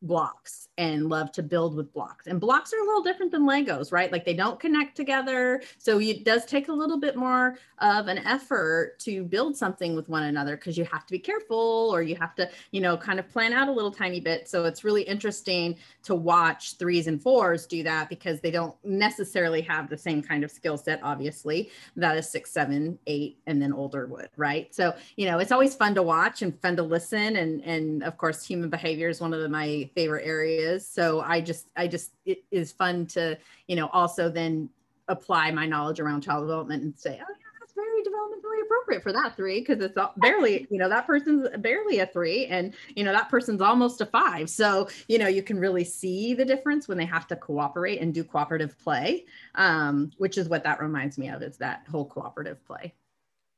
blocks 0.01 0.67
and 0.77 1.09
love 1.09 1.31
to 1.31 1.41
build 1.41 1.75
with 1.75 1.91
blocks. 1.93 2.27
And 2.27 2.39
blocks 2.39 2.71
are 2.71 2.79
a 2.79 2.85
little 2.85 3.01
different 3.01 3.31
than 3.31 3.43
Legos, 3.43 3.91
right? 3.91 4.11
Like 4.11 4.25
they 4.25 4.33
don't 4.33 4.59
connect 4.59 4.95
together. 4.95 5.61
So 5.79 5.99
it 5.99 6.23
does 6.23 6.45
take 6.45 6.67
a 6.67 6.73
little 6.73 6.99
bit 6.99 7.15
more 7.15 7.57
of 7.79 8.07
an 8.07 8.19
effort 8.19 8.99
to 8.99 9.23
build 9.23 9.57
something 9.57 9.95
with 9.95 10.07
one 10.07 10.23
another 10.23 10.55
because 10.55 10.77
you 10.77 10.85
have 10.85 11.05
to 11.07 11.11
be 11.11 11.19
careful 11.19 11.89
or 11.91 12.03
you 12.03 12.15
have 12.15 12.35
to, 12.35 12.49
you 12.71 12.81
know, 12.81 12.95
kind 12.95 13.19
of 13.19 13.27
plan 13.27 13.53
out 13.53 13.67
a 13.67 13.71
little 13.71 13.91
tiny 13.91 14.19
bit. 14.19 14.47
So 14.47 14.65
it's 14.65 14.83
really 14.83 15.01
interesting 15.03 15.75
to 16.03 16.13
watch 16.13 16.77
threes 16.77 17.07
and 17.07 17.21
fours 17.21 17.65
do 17.65 17.81
that 17.83 18.09
because 18.09 18.39
they 18.39 18.51
don't 18.51 18.75
necessarily 18.83 19.61
have 19.61 19.89
the 19.89 19.97
same 19.97 20.21
kind 20.21 20.43
of 20.43 20.51
skill 20.51 20.77
set, 20.77 20.99
obviously, 21.01 21.71
that 21.95 22.17
a 22.17 22.21
six, 22.21 22.51
seven, 22.51 22.99
eight, 23.07 23.39
and 23.47 23.61
then 23.61 23.73
older 23.73 24.05
would, 24.05 24.29
right? 24.37 24.73
So, 24.75 24.93
you 25.15 25.25
know, 25.25 25.39
it's 25.39 25.51
always 25.51 25.73
fun 25.73 25.95
to 25.95 26.03
watch 26.03 26.43
and 26.43 26.59
fun 26.61 26.75
to 26.75 26.83
listen. 26.83 27.35
And 27.37 27.63
and 27.63 28.03
of 28.03 28.17
course, 28.17 28.45
human 28.45 28.69
behavior 28.69 29.09
is 29.09 29.19
one 29.21 29.33
of 29.33 29.41
the, 29.41 29.49
my 29.49 29.86
favorite 29.87 30.25
areas. 30.25 30.87
So 30.87 31.21
I 31.21 31.41
just, 31.41 31.67
I 31.75 31.87
just, 31.87 32.11
it 32.25 32.43
is 32.51 32.71
fun 32.71 33.05
to, 33.07 33.37
you 33.67 33.75
know, 33.75 33.87
also 33.93 34.29
then 34.29 34.69
apply 35.07 35.51
my 35.51 35.65
knowledge 35.65 35.99
around 35.99 36.21
child 36.21 36.43
development 36.43 36.83
and 36.83 36.97
say, 36.97 37.11
oh 37.21 37.33
yeah, 37.39 37.47
that's 37.59 37.73
very 37.73 38.01
developmentally 38.01 38.63
appropriate 38.63 39.03
for 39.03 39.13
that 39.13 39.35
three 39.35 39.59
because 39.59 39.81
it's 39.81 39.97
barely, 40.17 40.67
you 40.69 40.77
know, 40.77 40.89
that 40.89 41.07
person's 41.07 41.47
barely 41.59 41.99
a 41.99 42.05
three, 42.05 42.45
and 42.47 42.73
you 42.95 43.03
know 43.03 43.11
that 43.11 43.29
person's 43.29 43.61
almost 43.61 44.01
a 44.01 44.05
five. 44.05 44.49
So 44.49 44.89
you 45.07 45.17
know 45.17 45.27
you 45.27 45.43
can 45.43 45.59
really 45.59 45.83
see 45.83 46.33
the 46.33 46.45
difference 46.45 46.87
when 46.87 46.97
they 46.97 47.05
have 47.05 47.27
to 47.27 47.35
cooperate 47.35 48.01
and 48.01 48.13
do 48.13 48.23
cooperative 48.23 48.77
play, 48.79 49.25
um, 49.55 50.11
which 50.17 50.37
is 50.37 50.49
what 50.49 50.63
that 50.63 50.81
reminds 50.81 51.17
me 51.17 51.29
of. 51.29 51.41
Is 51.41 51.57
that 51.57 51.85
whole 51.89 52.05
cooperative 52.05 52.65
play. 52.65 52.93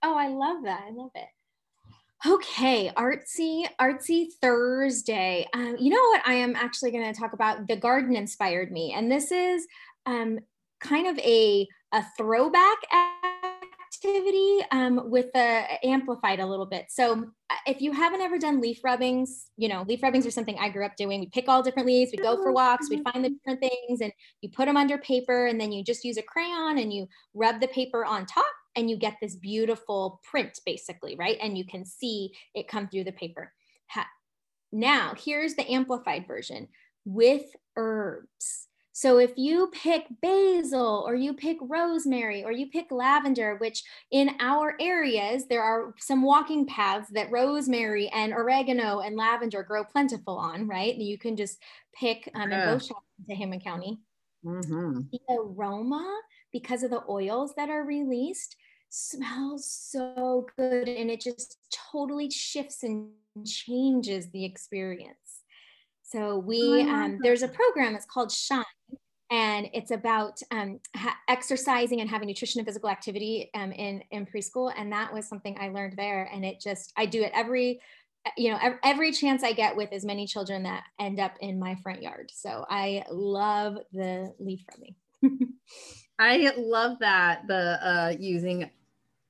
Oh, 0.04 0.16
I 0.16 0.28
love 0.28 0.64
that. 0.64 0.84
I 0.88 0.92
love 0.92 1.12
it. 1.16 1.28
Okay, 2.28 2.92
artsy, 2.98 3.66
artsy 3.80 4.28
Thursday. 4.42 5.48
Um, 5.54 5.78
you 5.80 5.90
know 5.90 6.02
what? 6.10 6.22
I 6.26 6.34
am 6.34 6.54
actually 6.54 6.92
going 6.92 7.14
to 7.14 7.18
talk 7.18 7.32
about. 7.32 7.66
The 7.68 7.78
garden 7.78 8.14
inspired 8.14 8.74
me, 8.74 8.92
and 8.92 9.10
this 9.10 9.32
is 9.32 9.66
um, 10.06 10.40
kind 10.82 11.08
of 11.08 11.18
a 11.20 11.66
a 11.94 12.04
throwback 12.18 12.78
activity 14.04 14.60
um, 14.72 15.10
with 15.10 15.32
the 15.34 15.64
amplified 15.84 16.42
a 16.42 16.46
little 16.46 16.66
bit. 16.66 16.88
So 16.90 17.24
uh, 17.50 17.56
if 17.66 17.82
you 17.82 17.94
haven't 17.94 18.22
ever 18.22 18.38
done 18.38 18.60
leaf 18.60 18.84
rubbings, 18.84 19.46
you 19.56 19.70
know, 19.70 19.86
leaf 19.88 20.04
rubbings 20.04 20.26
are 20.26 20.32
something 20.32 20.58
I 20.60 20.70
grew 20.70 20.86
up 20.86 20.98
doing. 20.98 21.22
We 21.22 21.28
pick 21.28 21.48
all 21.48 21.64
different 21.64 21.88
leaves, 21.88 22.12
we 22.12 22.18
go 22.22 22.36
for 22.44 22.52
walks, 22.52 22.90
we 22.90 23.02
find 23.02 23.24
the 23.24 23.30
different 23.30 23.62
things, 23.62 24.02
and 24.02 24.12
you 24.42 24.50
put 24.50 24.66
them 24.66 24.78
under 24.78 24.98
paper, 24.98 25.48
and 25.48 25.60
then 25.60 25.72
you 25.72 25.86
just 25.86 26.04
use 26.04 26.18
a 26.18 26.22
crayon 26.22 26.80
and 26.80 26.94
you 26.94 27.08
rub 27.34 27.62
the 27.62 27.68
paper 27.70 28.06
on 28.06 28.26
top 28.26 28.46
and 28.76 28.90
you 28.90 28.98
get 28.98 29.18
this 29.22 29.36
beautiful 29.36 30.22
print 30.24 30.60
basically, 30.66 31.16
right? 31.16 31.38
And 31.42 31.58
you 31.58 31.66
can 31.66 31.86
see 31.86 32.34
it 32.54 32.68
come 32.68 32.88
through 32.88 33.06
the 33.06 33.12
paper. 33.12 33.54
now, 34.72 35.14
here's 35.18 35.56
the 35.56 35.70
amplified 35.70 36.28
version 36.28 36.68
with 37.06 37.56
herbs. 37.76 38.68
So 39.00 39.18
if 39.18 39.32
you 39.38 39.72
pick 39.72 40.08
basil 40.22 41.06
or 41.08 41.16
you 41.16 41.34
pick 41.34 41.58
rosemary 41.62 42.44
or 42.44 42.52
you 42.52 42.68
pick 42.68 42.92
lavender, 42.92 43.56
which 43.56 43.82
in 44.12 44.32
our 44.42 44.76
areas, 44.78 45.48
there 45.48 45.64
are 45.64 45.96
some 46.00 46.22
walking 46.22 46.68
paths 46.68 47.08
that 47.12 47.32
rosemary 47.32 48.10
and 48.10 48.34
oregano 48.34 49.00
and 49.00 49.16
lavender 49.16 49.64
grow 49.64 49.86
plentiful 49.86 50.38
on, 50.38 50.68
right? 50.68 50.94
You 50.98 51.18
can 51.18 51.38
just 51.38 51.60
pick 51.98 52.30
um, 52.36 52.52
and 52.52 52.52
go 52.52 52.78
shopping 52.78 53.26
to 53.30 53.36
Hammond 53.36 53.64
County. 53.64 54.02
Mm-hmm. 54.44 55.02
The 55.14 55.20
aroma 55.30 56.20
because 56.52 56.84
of 56.84 56.92
the 56.92 57.04
oils 57.10 57.54
that 57.56 57.70
are 57.70 57.84
released 57.84 58.56
smells 58.90 59.70
so 59.70 60.48
good 60.58 60.88
and 60.88 61.12
it 61.12 61.22
just 61.22 61.58
totally 61.92 62.30
shifts 62.30 62.84
and 62.84 63.10
changes 63.46 64.30
the 64.32 64.44
experience. 64.44 65.44
So 66.04 66.40
we 66.40 66.82
um, 66.82 67.20
there's 67.22 67.44
a 67.44 67.48
program 67.48 67.96
it's 67.96 68.06
called 68.06 68.32
shine 68.32 68.64
and 69.30 69.68
it's 69.74 69.92
about 69.92 70.42
um, 70.50 70.80
ha- 70.96 71.18
exercising 71.28 72.02
and 72.02 72.10
having 72.10 72.28
nutrition 72.28 72.60
and 72.60 72.68
physical 72.68 72.90
activity 72.90 73.52
um, 73.54 73.72
in 73.72 74.02
in 74.12 74.26
preschool 74.26 74.74
and 74.76 74.92
that 74.92 75.14
was 75.14 75.28
something 75.28 75.56
i 75.60 75.70
learned 75.70 75.96
there 75.98 76.28
and 76.34 76.44
it 76.44 76.60
just 76.60 76.92
i 76.98 77.06
do 77.06 77.22
it 77.22 77.32
every 77.36 77.80
you 78.38 78.52
know 78.52 78.58
every, 78.62 78.80
every 78.84 79.12
chance 79.12 79.44
i 79.44 79.54
get 79.54 79.76
with 79.76 79.94
as 79.94 80.04
many 80.04 80.26
children 80.26 80.64
that 80.64 80.84
end 81.00 81.20
up 81.20 81.36
in 81.42 81.60
my 81.60 81.76
front 81.76 82.02
yard. 82.02 82.32
So 82.34 82.66
i 82.70 83.04
love 83.12 83.78
the 83.94 84.34
leaf 84.40 84.64
rubbing 84.72 84.96
I 86.20 86.52
love 86.58 87.00
that 87.00 87.48
the 87.48 87.80
uh, 87.82 88.14
using 88.20 88.70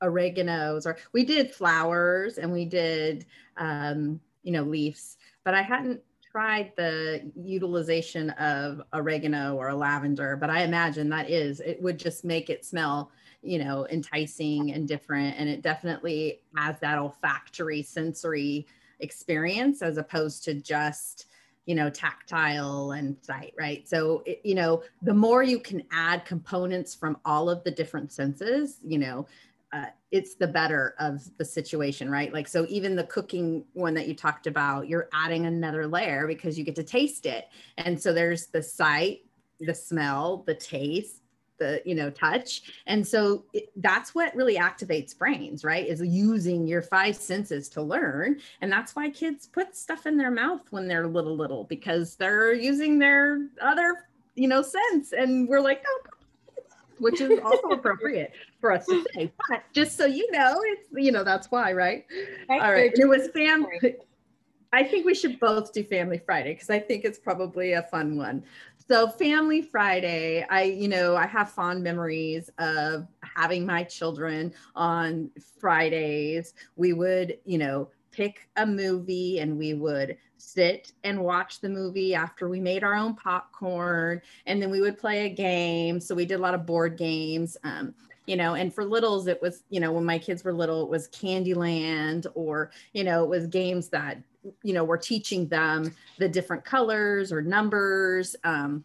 oreganos 0.02 0.86
or 0.86 0.98
we 1.14 1.24
did 1.24 1.54
flowers 1.54 2.38
and 2.38 2.52
we 2.52 2.66
did 2.66 3.26
um, 3.58 4.20
you 4.44 4.52
know 4.52 4.64
leaves, 4.64 5.18
but 5.46 5.54
I 5.54 5.62
hadn't 5.62 6.02
tried 6.32 6.74
the 6.76 7.32
utilization 7.36 8.32
of 8.32 8.82
oregano 8.94 9.56
or 9.56 9.70
a 9.70 9.76
lavender. 9.76 10.36
But 10.36 10.50
I 10.50 10.64
imagine 10.64 11.10
that 11.10 11.30
is 11.30 11.60
it 11.60 11.82
would 11.82 12.00
just 12.00 12.26
make 12.26 12.50
it 12.50 12.66
smell 12.66 13.12
you 13.44 13.64
know 13.64 13.88
enticing 13.92 14.72
and 14.74 14.88
different, 14.88 15.36
and 15.38 15.48
it 15.48 15.62
definitely 15.62 16.42
has 16.56 16.80
that 16.80 16.98
olfactory 16.98 17.84
sensory 17.84 18.66
experience 19.00 19.82
as 19.82 19.98
opposed 19.98 20.44
to 20.46 20.56
just 20.56 21.28
you 21.66 21.76
know, 21.76 21.90
tactile 21.90 22.92
and 22.92 23.16
sight, 23.22 23.54
right? 23.58 23.88
So, 23.88 24.24
it, 24.26 24.42
you 24.44 24.56
know, 24.56 24.84
the 25.02 25.14
more 25.14 25.44
you 25.44 25.60
can 25.60 25.84
add 25.92 26.26
components 26.26 26.96
from 26.96 27.18
all 27.26 27.50
of 27.50 27.64
the 27.64 27.72
different 27.72 28.12
senses, 28.12 28.80
you 28.84 28.98
know, 28.98 29.28
uh, 29.72 29.86
it's 30.12 30.36
the 30.36 30.48
better 30.48 30.96
of 31.00 31.22
the 31.38 31.46
situation, 31.46 32.10
right? 32.10 32.34
Like, 32.34 32.48
so 32.48 32.66
even 32.70 32.96
the 32.96 33.04
cooking 33.04 33.64
one 33.74 33.94
that 33.94 34.08
you 34.08 34.16
talked 34.16 34.48
about, 34.48 34.88
you're 34.88 35.10
adding 35.14 35.46
another 35.46 35.86
layer 35.86 36.26
because 36.26 36.58
you 36.58 36.64
get 36.64 36.76
to 36.78 36.84
taste 36.84 37.28
it. 37.28 37.46
And 37.78 38.02
so 38.02 38.12
there's 38.12 38.48
the 38.48 38.64
sight, 38.64 39.20
the 39.60 39.76
smell, 39.76 40.44
the 40.48 40.56
taste, 40.56 41.22
the 41.60 41.82
you 41.86 41.96
know 41.96 42.10
touch. 42.10 42.64
And 42.88 43.06
so 43.06 43.44
it, 43.54 43.70
that's 43.78 44.16
what 44.16 44.36
really 44.36 44.56
activates 44.56 45.18
brains 45.18 45.64
right 45.64 45.86
is 45.86 46.02
using 46.02 46.68
your 46.68 46.82
five 46.82 47.16
senses 47.16 47.70
to 47.70 47.82
learn. 47.82 48.40
And 48.62 48.72
that's 48.72 48.96
why 48.96 49.10
kids 49.10 49.48
put 49.48 49.76
stuff 49.76 50.06
in 50.06 50.18
their 50.18 50.32
mouth 50.32 50.62
when 50.72 50.88
they're 50.88 51.08
little 51.08 51.36
little 51.36 51.66
because 51.66 52.16
they're 52.16 52.54
using 52.54 53.00
their 53.00 53.48
other 53.62 54.08
you 54.36 54.48
know 54.48 54.62
sense. 54.62 55.14
And 55.14 55.48
we're 55.48 55.62
like 55.62 55.84
oh 55.88 56.10
which 57.00 57.22
is 57.22 57.40
also 57.46 57.68
appropriate 57.72 58.34
for 58.60 58.72
us 58.74 58.86
to 58.86 59.06
say. 59.14 59.32
But 59.48 59.64
just 59.74 59.96
so 59.96 60.06
you 60.06 60.30
know 60.32 60.60
it's 60.64 60.88
you 60.94 61.12
know 61.12 61.24
that's 61.24 61.52
why 61.52 61.74
right? 61.74 62.06
All 62.50 62.60
right. 62.60 62.92
it 62.94 63.08
was 63.08 63.30
family 63.30 63.98
I 64.72 64.84
think 64.84 65.06
we 65.06 65.16
should 65.16 65.40
both 65.40 65.74
do 65.74 65.84
Family 65.84 66.22
Friday 66.24 66.54
because 66.54 66.70
I 66.70 66.80
think 66.80 67.04
it's 67.04 67.18
probably 67.18 67.74
a 67.74 67.84
fun 67.84 68.18
one. 68.18 68.44
So 68.90 69.08
Family 69.08 69.62
Friday, 69.62 70.44
I, 70.50 70.64
you 70.64 70.88
know, 70.88 71.16
I 71.16 71.28
have 71.28 71.52
fond 71.52 71.84
memories 71.84 72.50
of 72.58 73.08
having 73.22 73.64
my 73.64 73.84
children 73.84 74.52
on 74.76 75.30
Fridays. 75.60 76.56
We 76.76 76.94
would, 76.94 77.38
you 77.46 77.60
know, 77.60 77.90
pick 78.12 78.50
a 78.58 78.66
movie 78.66 79.42
and 79.42 79.60
we 79.60 79.76
would 79.76 80.18
sit 80.38 80.94
and 81.04 81.20
watch 81.22 81.62
the 81.62 81.70
movie 81.70 82.16
after 82.16 82.50
we 82.50 82.60
made 82.60 82.84
our 82.84 82.96
own 82.96 83.14
popcorn 83.14 84.20
and 84.48 84.60
then 84.60 84.72
we 84.72 84.82
would 84.82 84.98
play 84.98 85.28
a 85.28 85.30
game 85.30 86.00
so 86.00 86.16
we 86.16 86.26
did 86.26 86.40
a 86.40 86.42
lot 86.42 86.56
of 86.56 86.66
board 86.66 86.98
games 86.98 87.56
um, 87.64 87.94
you 88.26 88.36
know 88.36 88.56
and 88.56 88.74
for 88.74 88.84
littles 88.84 89.28
it 89.28 89.40
was 89.42 89.64
you 89.70 89.80
know 89.80 89.92
when 89.92 90.06
my 90.06 90.18
kids 90.18 90.44
were 90.44 90.54
little 90.54 90.84
it 90.84 90.90
was 90.90 91.10
candyland 91.10 92.26
or 92.36 92.72
you 92.94 93.04
know 93.04 93.24
it 93.24 93.30
was 93.30 93.46
games 93.48 93.90
that 93.90 94.18
you 94.64 94.74
know 94.74 94.84
we're 94.84 94.98
teaching 94.98 95.48
them 95.48 95.94
the 96.18 96.30
different 96.30 96.64
colors 96.64 97.32
or 97.32 97.42
numbers 97.42 98.36
um, 98.44 98.84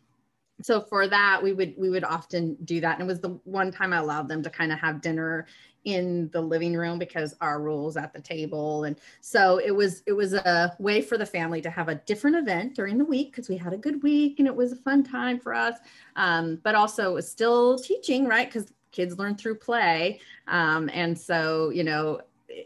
so 0.63 0.81
for 0.81 1.09
that 1.09 1.43
we 1.43 1.53
would 1.53 1.75
we 1.77 1.91
would 1.91 2.05
often 2.05 2.57
do 2.65 2.81
that. 2.81 2.99
And 2.99 3.03
it 3.03 3.07
was 3.07 3.21
the 3.21 3.41
one 3.45 3.73
time 3.73 3.93
i 3.93 3.99
allowed 3.99 4.29
them 4.29 4.43
to 4.43 4.51
kind 4.51 4.73
of 4.73 4.79
have 4.79 5.01
dinner 5.01 5.47
in 5.85 6.31
the 6.33 6.41
living 6.41 6.75
room 6.75 6.99
because 6.99 7.35
our 7.43 7.61
rules 7.61 7.97
at 7.97 8.13
the 8.15 8.21
table. 8.21 8.85
And 8.85 8.97
so 9.21 9.59
it 9.59 9.73
was 9.73 10.03
it 10.07 10.13
was 10.13 10.33
a 10.33 10.75
way 10.79 11.03
for 11.03 11.19
the 11.19 11.27
family 11.27 11.61
to 11.61 11.71
have 11.71 11.89
a 11.89 11.97
different 11.97 12.37
event 12.37 12.75
during 12.75 12.99
the 12.99 13.05
week 13.05 13.33
because 13.33 13.49
we 13.49 13.57
had 13.57 13.73
a 13.73 13.79
good 13.79 14.03
week 14.03 14.39
and 14.39 14.49
it 14.49 14.55
was 14.55 14.73
a 14.73 14.77
fun 14.77 15.03
time 15.03 15.39
for 15.39 15.55
us. 15.55 15.77
Um, 16.17 16.61
but 16.63 16.75
also 16.75 17.11
it 17.11 17.15
was 17.15 17.31
still 17.31 17.79
teaching 17.79 18.27
right? 18.27 18.51
Because 18.51 18.73
kids 18.93 19.19
learn 19.19 19.37
through 19.37 19.57
play. 19.57 20.21
Um, 20.47 20.89
and 20.93 21.19
so 21.19 21.71
you 21.71 21.85
know 21.85 22.21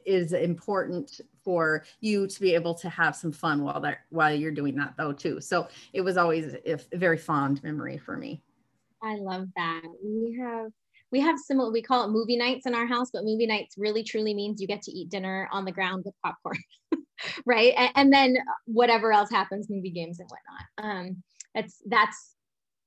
is 0.05 0.33
important 0.33 1.21
for 1.45 1.85
you 2.01 2.27
to 2.27 2.41
be 2.41 2.55
able 2.55 2.75
to 2.75 2.89
have 2.89 3.17
some 3.17 3.33
fun 3.33 3.63
while 3.63 3.81
that 3.81 3.99
while 4.11 4.35
you're 4.35 4.53
doing 4.53 4.75
that 4.77 4.95
though 4.97 5.13
too. 5.13 5.41
So 5.41 5.69
it 5.93 6.01
was 6.01 6.17
always 6.17 6.55
a 6.67 6.79
very 6.97 7.19
fond 7.19 7.63
memory 7.63 7.99
for 7.99 8.17
me. 8.17 8.43
I 9.03 9.17
love 9.17 9.47
that. 9.57 9.83
We 10.05 10.39
have 10.41 10.71
we 11.11 11.21
have 11.21 11.39
similar 11.39 11.73
we 11.73 11.83
call 11.83 12.05
it 12.05 12.11
movie 12.11 12.37
nights 12.37 12.67
in 12.67 12.75
our 12.75 12.87
house, 12.87 13.11
but 13.13 13.25
movie 13.25 13.47
nights 13.47 13.77
really 13.79 14.03
truly 14.03 14.35
means 14.35 14.61
you 14.61 14.67
get 14.67 14.83
to 14.83 14.93
eat 14.93 15.09
dinner 15.09 15.49
on 15.53 15.65
the 15.65 15.73
ground 15.73 16.05
with 16.05 16.15
popcorn. 16.25 16.59
right. 17.47 17.73
And, 17.77 17.91
and, 17.95 18.13
then 18.13 18.39
whatever 18.67 19.13
else 19.13 19.31
happens, 19.31 19.71
movie 19.71 19.91
games 19.91 20.21
and 20.21 20.29
whatnot. 20.29 20.97
Um, 20.97 21.23
that's 21.55 21.83
that's 21.87 22.35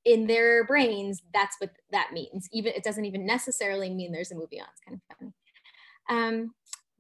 in 0.06 0.28
their 0.28 0.66
brains, 0.66 1.22
that's 1.34 1.56
what 1.60 1.72
that 1.92 2.12
means. 2.14 2.48
Even 2.52 2.74
it 2.74 2.84
doesn't 2.84 3.06
even 3.06 3.26
necessarily 3.26 3.90
mean 3.90 4.12
there's 4.12 4.32
a 4.32 4.36
movie 4.36 4.60
on. 4.60 4.68
It's 4.72 4.82
kind 4.88 5.00
of 5.00 5.18
funny. 5.18 5.34
Um, 6.10 6.54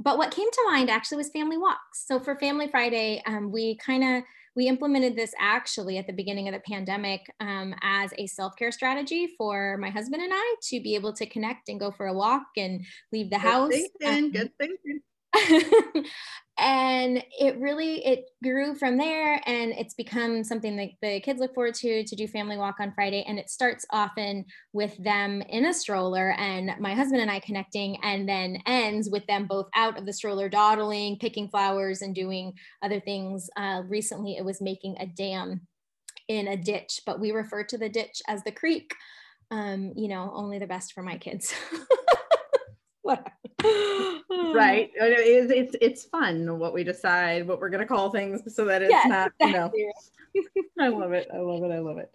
but 0.03 0.17
what 0.17 0.31
came 0.31 0.49
to 0.49 0.63
mind 0.67 0.89
actually 0.89 1.17
was 1.17 1.29
family 1.29 1.57
walks. 1.57 2.05
So 2.05 2.19
for 2.19 2.35
Family 2.35 2.67
Friday, 2.67 3.21
um, 3.25 3.51
we 3.51 3.77
kind 3.77 4.03
of 4.03 4.23
we 4.55 4.67
implemented 4.67 5.15
this 5.15 5.33
actually 5.39 5.97
at 5.97 6.07
the 6.07 6.13
beginning 6.13 6.49
of 6.49 6.53
the 6.53 6.59
pandemic 6.59 7.21
um, 7.39 7.73
as 7.81 8.13
a 8.17 8.27
self-care 8.27 8.71
strategy 8.71 9.29
for 9.37 9.77
my 9.77 9.89
husband 9.89 10.21
and 10.21 10.33
I 10.33 10.55
to 10.63 10.81
be 10.81 10.95
able 10.95 11.13
to 11.13 11.25
connect 11.25 11.69
and 11.69 11.79
go 11.79 11.91
for 11.91 12.07
a 12.07 12.13
walk 12.13 12.43
and 12.57 12.85
leave 13.13 13.29
the 13.29 13.37
good 13.37 13.47
house. 13.47 13.71
Thinking, 13.71 14.25
um, 14.25 14.31
good 14.31 14.51
thinking. 14.59 14.99
and 16.59 17.23
it 17.39 17.57
really 17.59 18.05
it 18.05 18.25
grew 18.43 18.75
from 18.75 18.97
there 18.97 19.41
and 19.45 19.71
it's 19.71 19.93
become 19.93 20.43
something 20.43 20.75
that 20.75 20.89
the 21.01 21.19
kids 21.21 21.39
look 21.39 21.53
forward 21.53 21.73
to 21.73 22.03
to 22.03 22.15
do 22.15 22.27
family 22.27 22.57
walk 22.57 22.75
on 22.79 22.91
friday 22.93 23.23
and 23.27 23.39
it 23.39 23.49
starts 23.49 23.85
often 23.91 24.43
with 24.73 24.95
them 25.03 25.41
in 25.43 25.65
a 25.65 25.73
stroller 25.73 26.33
and 26.37 26.71
my 26.79 26.93
husband 26.93 27.21
and 27.21 27.31
i 27.31 27.39
connecting 27.39 27.97
and 28.03 28.27
then 28.27 28.57
ends 28.65 29.09
with 29.09 29.25
them 29.27 29.45
both 29.47 29.67
out 29.75 29.97
of 29.97 30.05
the 30.05 30.13
stroller 30.13 30.49
dawdling 30.49 31.17
picking 31.17 31.47
flowers 31.49 32.01
and 32.01 32.13
doing 32.13 32.53
other 32.81 32.99
things. 32.99 33.49
Uh, 33.55 33.81
recently 33.87 34.35
it 34.37 34.45
was 34.45 34.61
making 34.61 34.95
a 34.99 35.05
dam 35.05 35.61
in 36.27 36.47
a 36.47 36.57
ditch 36.57 37.01
but 37.05 37.19
we 37.19 37.31
refer 37.31 37.63
to 37.63 37.77
the 37.77 37.89
ditch 37.89 38.21
as 38.27 38.43
the 38.43 38.51
creek. 38.51 38.93
Um, 39.49 39.91
you 39.97 40.07
know 40.07 40.31
only 40.33 40.59
the 40.59 40.67
best 40.67 40.93
for 40.93 41.03
my 41.03 41.17
kids 41.17 41.53
right. 43.63 44.91
It's, 44.95 45.51
it's 45.51 45.75
it's 45.81 46.05
fun 46.05 46.59
what 46.59 46.73
we 46.73 46.83
decide 46.83 47.47
what 47.47 47.59
we're 47.59 47.69
going 47.69 47.81
to 47.81 47.87
call 47.87 48.11
things 48.11 48.41
so 48.53 48.65
that 48.65 48.81
it's 48.81 48.91
yes, 48.91 49.07
not 49.07 49.31
you 49.39 49.51
know. 49.51 49.71
i 50.79 50.87
love 50.87 51.11
it. 51.13 51.27
I 51.33 51.37
love 51.37 51.63
it. 51.63 51.71
I 51.71 51.79
love 51.79 51.97
it 51.97 52.11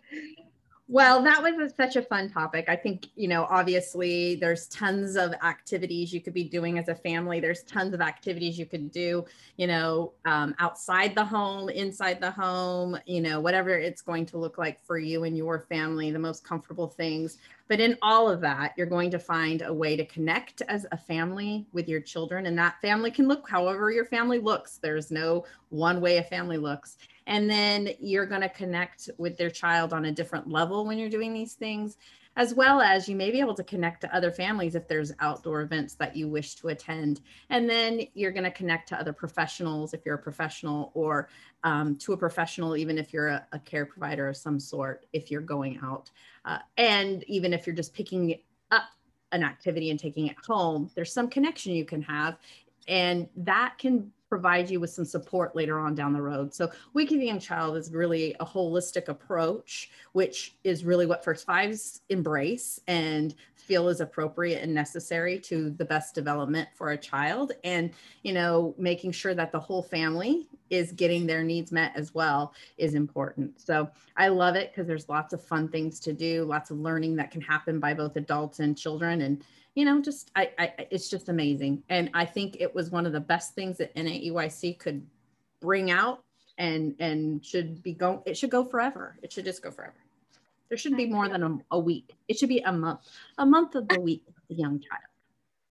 well, 0.88 1.20
that 1.24 1.42
was 1.42 1.72
such 1.76 1.96
a 1.96 2.02
fun 2.02 2.30
topic. 2.30 2.66
I 2.68 2.76
think, 2.76 3.08
you 3.16 3.26
know, 3.26 3.44
obviously 3.50 4.36
there's 4.36 4.68
tons 4.68 5.16
of 5.16 5.32
activities 5.42 6.12
you 6.12 6.20
could 6.20 6.32
be 6.32 6.44
doing 6.44 6.78
as 6.78 6.86
a 6.86 6.94
family. 6.94 7.40
There's 7.40 7.64
tons 7.64 7.92
of 7.92 8.00
activities 8.00 8.56
you 8.56 8.66
could 8.66 8.92
do, 8.92 9.24
you 9.56 9.66
know, 9.66 10.12
um, 10.26 10.54
outside 10.60 11.16
the 11.16 11.24
home, 11.24 11.70
inside 11.70 12.20
the 12.20 12.30
home, 12.30 12.96
you 13.04 13.20
know, 13.20 13.40
whatever 13.40 13.70
it's 13.70 14.00
going 14.00 14.26
to 14.26 14.38
look 14.38 14.58
like 14.58 14.80
for 14.80 14.96
you 14.96 15.24
and 15.24 15.36
your 15.36 15.66
family, 15.68 16.12
the 16.12 16.20
most 16.20 16.44
comfortable 16.44 16.86
things. 16.86 17.38
But 17.66 17.80
in 17.80 17.98
all 18.00 18.30
of 18.30 18.40
that, 18.42 18.72
you're 18.76 18.86
going 18.86 19.10
to 19.10 19.18
find 19.18 19.62
a 19.62 19.74
way 19.74 19.96
to 19.96 20.04
connect 20.04 20.62
as 20.68 20.86
a 20.92 20.96
family 20.96 21.66
with 21.72 21.88
your 21.88 22.00
children. 22.00 22.46
And 22.46 22.56
that 22.58 22.80
family 22.80 23.10
can 23.10 23.26
look 23.26 23.50
however 23.50 23.90
your 23.90 24.04
family 24.04 24.38
looks. 24.38 24.78
There's 24.78 25.10
no 25.10 25.46
one 25.70 26.00
way 26.00 26.18
a 26.18 26.22
family 26.22 26.58
looks 26.58 26.96
and 27.26 27.48
then 27.50 27.90
you're 27.98 28.26
going 28.26 28.40
to 28.40 28.48
connect 28.48 29.10
with 29.18 29.36
their 29.36 29.50
child 29.50 29.92
on 29.92 30.04
a 30.06 30.12
different 30.12 30.48
level 30.48 30.86
when 30.86 30.98
you're 30.98 31.08
doing 31.08 31.32
these 31.32 31.54
things 31.54 31.96
as 32.36 32.54
well 32.54 32.80
as 32.80 33.08
you 33.08 33.16
may 33.16 33.30
be 33.30 33.40
able 33.40 33.54
to 33.54 33.64
connect 33.64 34.02
to 34.02 34.14
other 34.14 34.30
families 34.30 34.74
if 34.74 34.86
there's 34.86 35.12
outdoor 35.20 35.62
events 35.62 35.94
that 35.94 36.14
you 36.14 36.28
wish 36.28 36.54
to 36.54 36.68
attend. 36.68 37.20
And 37.48 37.68
then 37.68 38.02
you're 38.14 38.30
going 38.30 38.44
to 38.44 38.50
connect 38.50 38.88
to 38.90 39.00
other 39.00 39.12
professionals 39.12 39.94
if 39.94 40.04
you're 40.04 40.16
a 40.16 40.22
professional, 40.22 40.90
or 40.94 41.28
um, 41.64 41.96
to 41.96 42.12
a 42.12 42.16
professional, 42.16 42.76
even 42.76 42.98
if 42.98 43.12
you're 43.12 43.28
a, 43.28 43.46
a, 43.52 43.58
care 43.58 43.86
provider 43.86 44.28
of 44.28 44.36
some 44.36 44.60
sort, 44.60 45.06
if 45.14 45.30
you're 45.30 45.40
going 45.40 45.80
out. 45.82 46.10
Uh, 46.44 46.58
and 46.76 47.24
even 47.24 47.54
if 47.54 47.66
you're 47.66 47.74
just 47.74 47.94
picking 47.94 48.38
up 48.70 48.84
an 49.32 49.42
activity 49.42 49.90
and 49.90 49.98
taking 49.98 50.26
it 50.26 50.36
home, 50.46 50.90
there's 50.94 51.12
some 51.12 51.28
connection 51.28 51.72
you 51.72 51.86
can 51.86 52.02
have. 52.02 52.36
And 52.86 53.28
that 53.36 53.78
can 53.78 54.12
provide 54.28 54.68
you 54.68 54.80
with 54.80 54.90
some 54.90 55.04
support 55.04 55.54
later 55.54 55.78
on 55.78 55.94
down 55.94 56.12
the 56.12 56.20
road. 56.20 56.52
So 56.52 56.70
Week 56.94 57.12
of 57.12 57.18
the 57.18 57.26
Young 57.26 57.38
Child 57.38 57.76
is 57.76 57.92
really 57.92 58.34
a 58.40 58.44
holistic 58.44 59.08
approach, 59.08 59.90
which 60.12 60.56
is 60.64 60.84
really 60.84 61.06
what 61.06 61.22
First 61.22 61.46
Fives 61.46 62.00
embrace 62.08 62.80
and 62.88 63.34
feel 63.54 63.88
is 63.88 64.00
appropriate 64.00 64.62
and 64.62 64.72
necessary 64.74 65.38
to 65.40 65.70
the 65.70 65.84
best 65.84 66.14
development 66.14 66.68
for 66.74 66.90
a 66.90 66.96
child. 66.96 67.52
And, 67.64 67.92
you 68.22 68.32
know, 68.32 68.74
making 68.78 69.12
sure 69.12 69.34
that 69.34 69.52
the 69.52 69.60
whole 69.60 69.82
family 69.82 70.46
is 70.70 70.92
getting 70.92 71.26
their 71.26 71.44
needs 71.44 71.70
met 71.70 71.92
as 71.94 72.14
well 72.14 72.52
is 72.78 72.94
important. 72.94 73.60
So 73.60 73.88
I 74.16 74.28
love 74.28 74.56
it 74.56 74.72
because 74.72 74.86
there's 74.86 75.08
lots 75.08 75.32
of 75.32 75.42
fun 75.42 75.68
things 75.68 76.00
to 76.00 76.12
do, 76.12 76.44
lots 76.44 76.70
of 76.70 76.78
learning 76.78 77.16
that 77.16 77.30
can 77.30 77.40
happen 77.40 77.78
by 77.78 77.94
both 77.94 78.16
adults 78.16 78.58
and 78.58 78.76
children. 78.76 79.22
And 79.22 79.44
you 79.76 79.84
know, 79.84 80.00
just 80.00 80.32
I, 80.34 80.50
I 80.58 80.72
it's 80.90 81.08
just 81.08 81.28
amazing. 81.28 81.84
And 81.90 82.10
I 82.14 82.24
think 82.24 82.56
it 82.58 82.74
was 82.74 82.90
one 82.90 83.06
of 83.06 83.12
the 83.12 83.20
best 83.20 83.54
things 83.54 83.76
that 83.78 83.94
NAEYC 83.94 84.78
could 84.78 85.06
bring 85.60 85.90
out 85.90 86.24
and 86.58 86.96
and 86.98 87.44
should 87.44 87.82
be 87.82 87.92
go 87.92 88.22
it 88.26 88.36
should 88.36 88.50
go 88.50 88.64
forever. 88.64 89.18
It 89.22 89.32
should 89.32 89.44
just 89.44 89.62
go 89.62 89.70
forever. 89.70 89.94
There 90.68 90.78
shouldn't 90.78 90.98
be 90.98 91.06
more 91.06 91.28
than 91.28 91.42
a, 91.42 91.58
a 91.72 91.78
week. 91.78 92.16
It 92.26 92.38
should 92.38 92.48
be 92.48 92.60
a 92.60 92.72
month, 92.72 93.00
a 93.38 93.46
month 93.46 93.76
of 93.76 93.86
the 93.86 94.00
week 94.00 94.24
with 94.26 94.34
the 94.48 94.54
young 94.54 94.80
child. 94.80 95.04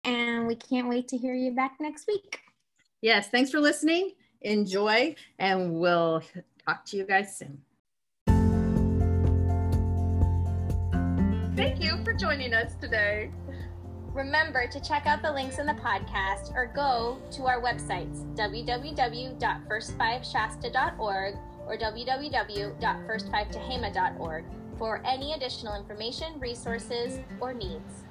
And 0.06 0.48
we 0.48 0.56
can't 0.56 0.88
wait 0.88 1.10
to 1.10 1.18
hear 1.18 1.34
you 1.34 1.52
back 1.52 1.74
next 1.82 2.08
week. 2.08 2.39
Yes, 3.02 3.28
thanks 3.28 3.52
for 3.52 3.60
listening. 3.60 4.12
Enjoy, 4.41 5.15
and 5.39 5.74
we'll 5.74 6.22
talk 6.65 6.86
to 6.86 6.98
you 6.98 7.04
guys 7.04 7.36
soon. 7.36 7.60
Thank 11.58 11.84
you 11.84 12.02
for 12.06 12.13
joining 12.13 12.54
us 12.54 12.76
today. 12.76 13.32
Remember 14.15 14.65
to 14.65 14.80
check 14.80 15.06
out 15.08 15.21
the 15.21 15.30
links 15.30 15.60
in 15.60 15.65
the 15.65 15.73
podcast 15.73 16.56
or 16.56 16.71
go 16.73 17.17
to 17.32 17.47
our 17.47 17.62
websites 17.62 18.23
www.first5shasta.org 18.38 21.36
or 21.67 21.78
www.first5tehama.org 21.78 24.45
for 24.80 25.01
any 25.06 25.34
additional 25.34 25.75
information, 25.75 26.39
resources, 26.39 27.19
or 27.41 27.54
needs. 27.54 28.06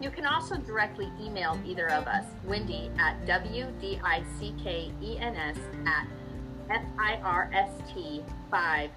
You 0.00 0.10
can 0.10 0.24
also 0.24 0.56
directly 0.56 1.12
email 1.20 1.60
either 1.66 1.90
of 1.90 2.06
us, 2.06 2.24
Wendy 2.46 2.90
at 2.98 3.22
wdickens 3.26 4.00
at 5.86 6.08
first5 6.70 8.90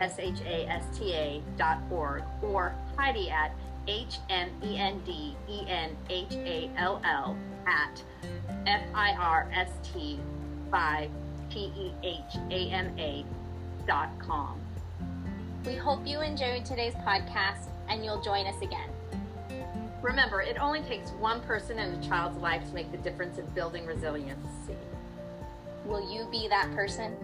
S-H-A-S-T-A 0.00 1.42
dot 1.56 1.78
org 1.90 2.22
or 2.42 2.74
Heidi 2.98 3.30
at 3.30 3.54
H 3.86 4.18
M 4.30 4.50
E 4.62 4.76
N 4.78 5.00
D 5.04 5.36
E 5.48 5.64
N 5.68 5.96
H 6.08 6.32
A 6.32 6.70
L 6.76 7.00
L 7.04 7.36
at 7.66 8.02
F 8.66 8.82
I 8.94 9.12
R 9.12 9.48
S 9.52 9.70
T 9.82 10.18
5 10.70 11.10
T 11.50 11.72
E 11.76 11.92
H 12.02 12.36
A 12.50 12.70
M 12.70 12.98
A 12.98 13.24
dot 13.86 14.10
com. 14.18 14.58
We 15.66 15.74
hope 15.74 16.06
you 16.06 16.20
enjoyed 16.20 16.64
today's 16.64 16.94
podcast 16.94 17.68
and 17.88 18.04
you'll 18.04 18.22
join 18.22 18.46
us 18.46 18.60
again. 18.60 18.90
Remember, 20.02 20.42
it 20.42 20.58
only 20.60 20.80
takes 20.82 21.10
one 21.12 21.40
person 21.42 21.78
in 21.78 21.94
a 21.94 22.02
child's 22.06 22.36
life 22.36 22.66
to 22.68 22.74
make 22.74 22.90
the 22.92 22.98
difference 22.98 23.38
in 23.38 23.46
building 23.46 23.86
resiliency. 23.86 24.76
Will 25.86 26.12
you 26.12 26.26
be 26.30 26.46
that 26.48 26.70
person? 26.74 27.16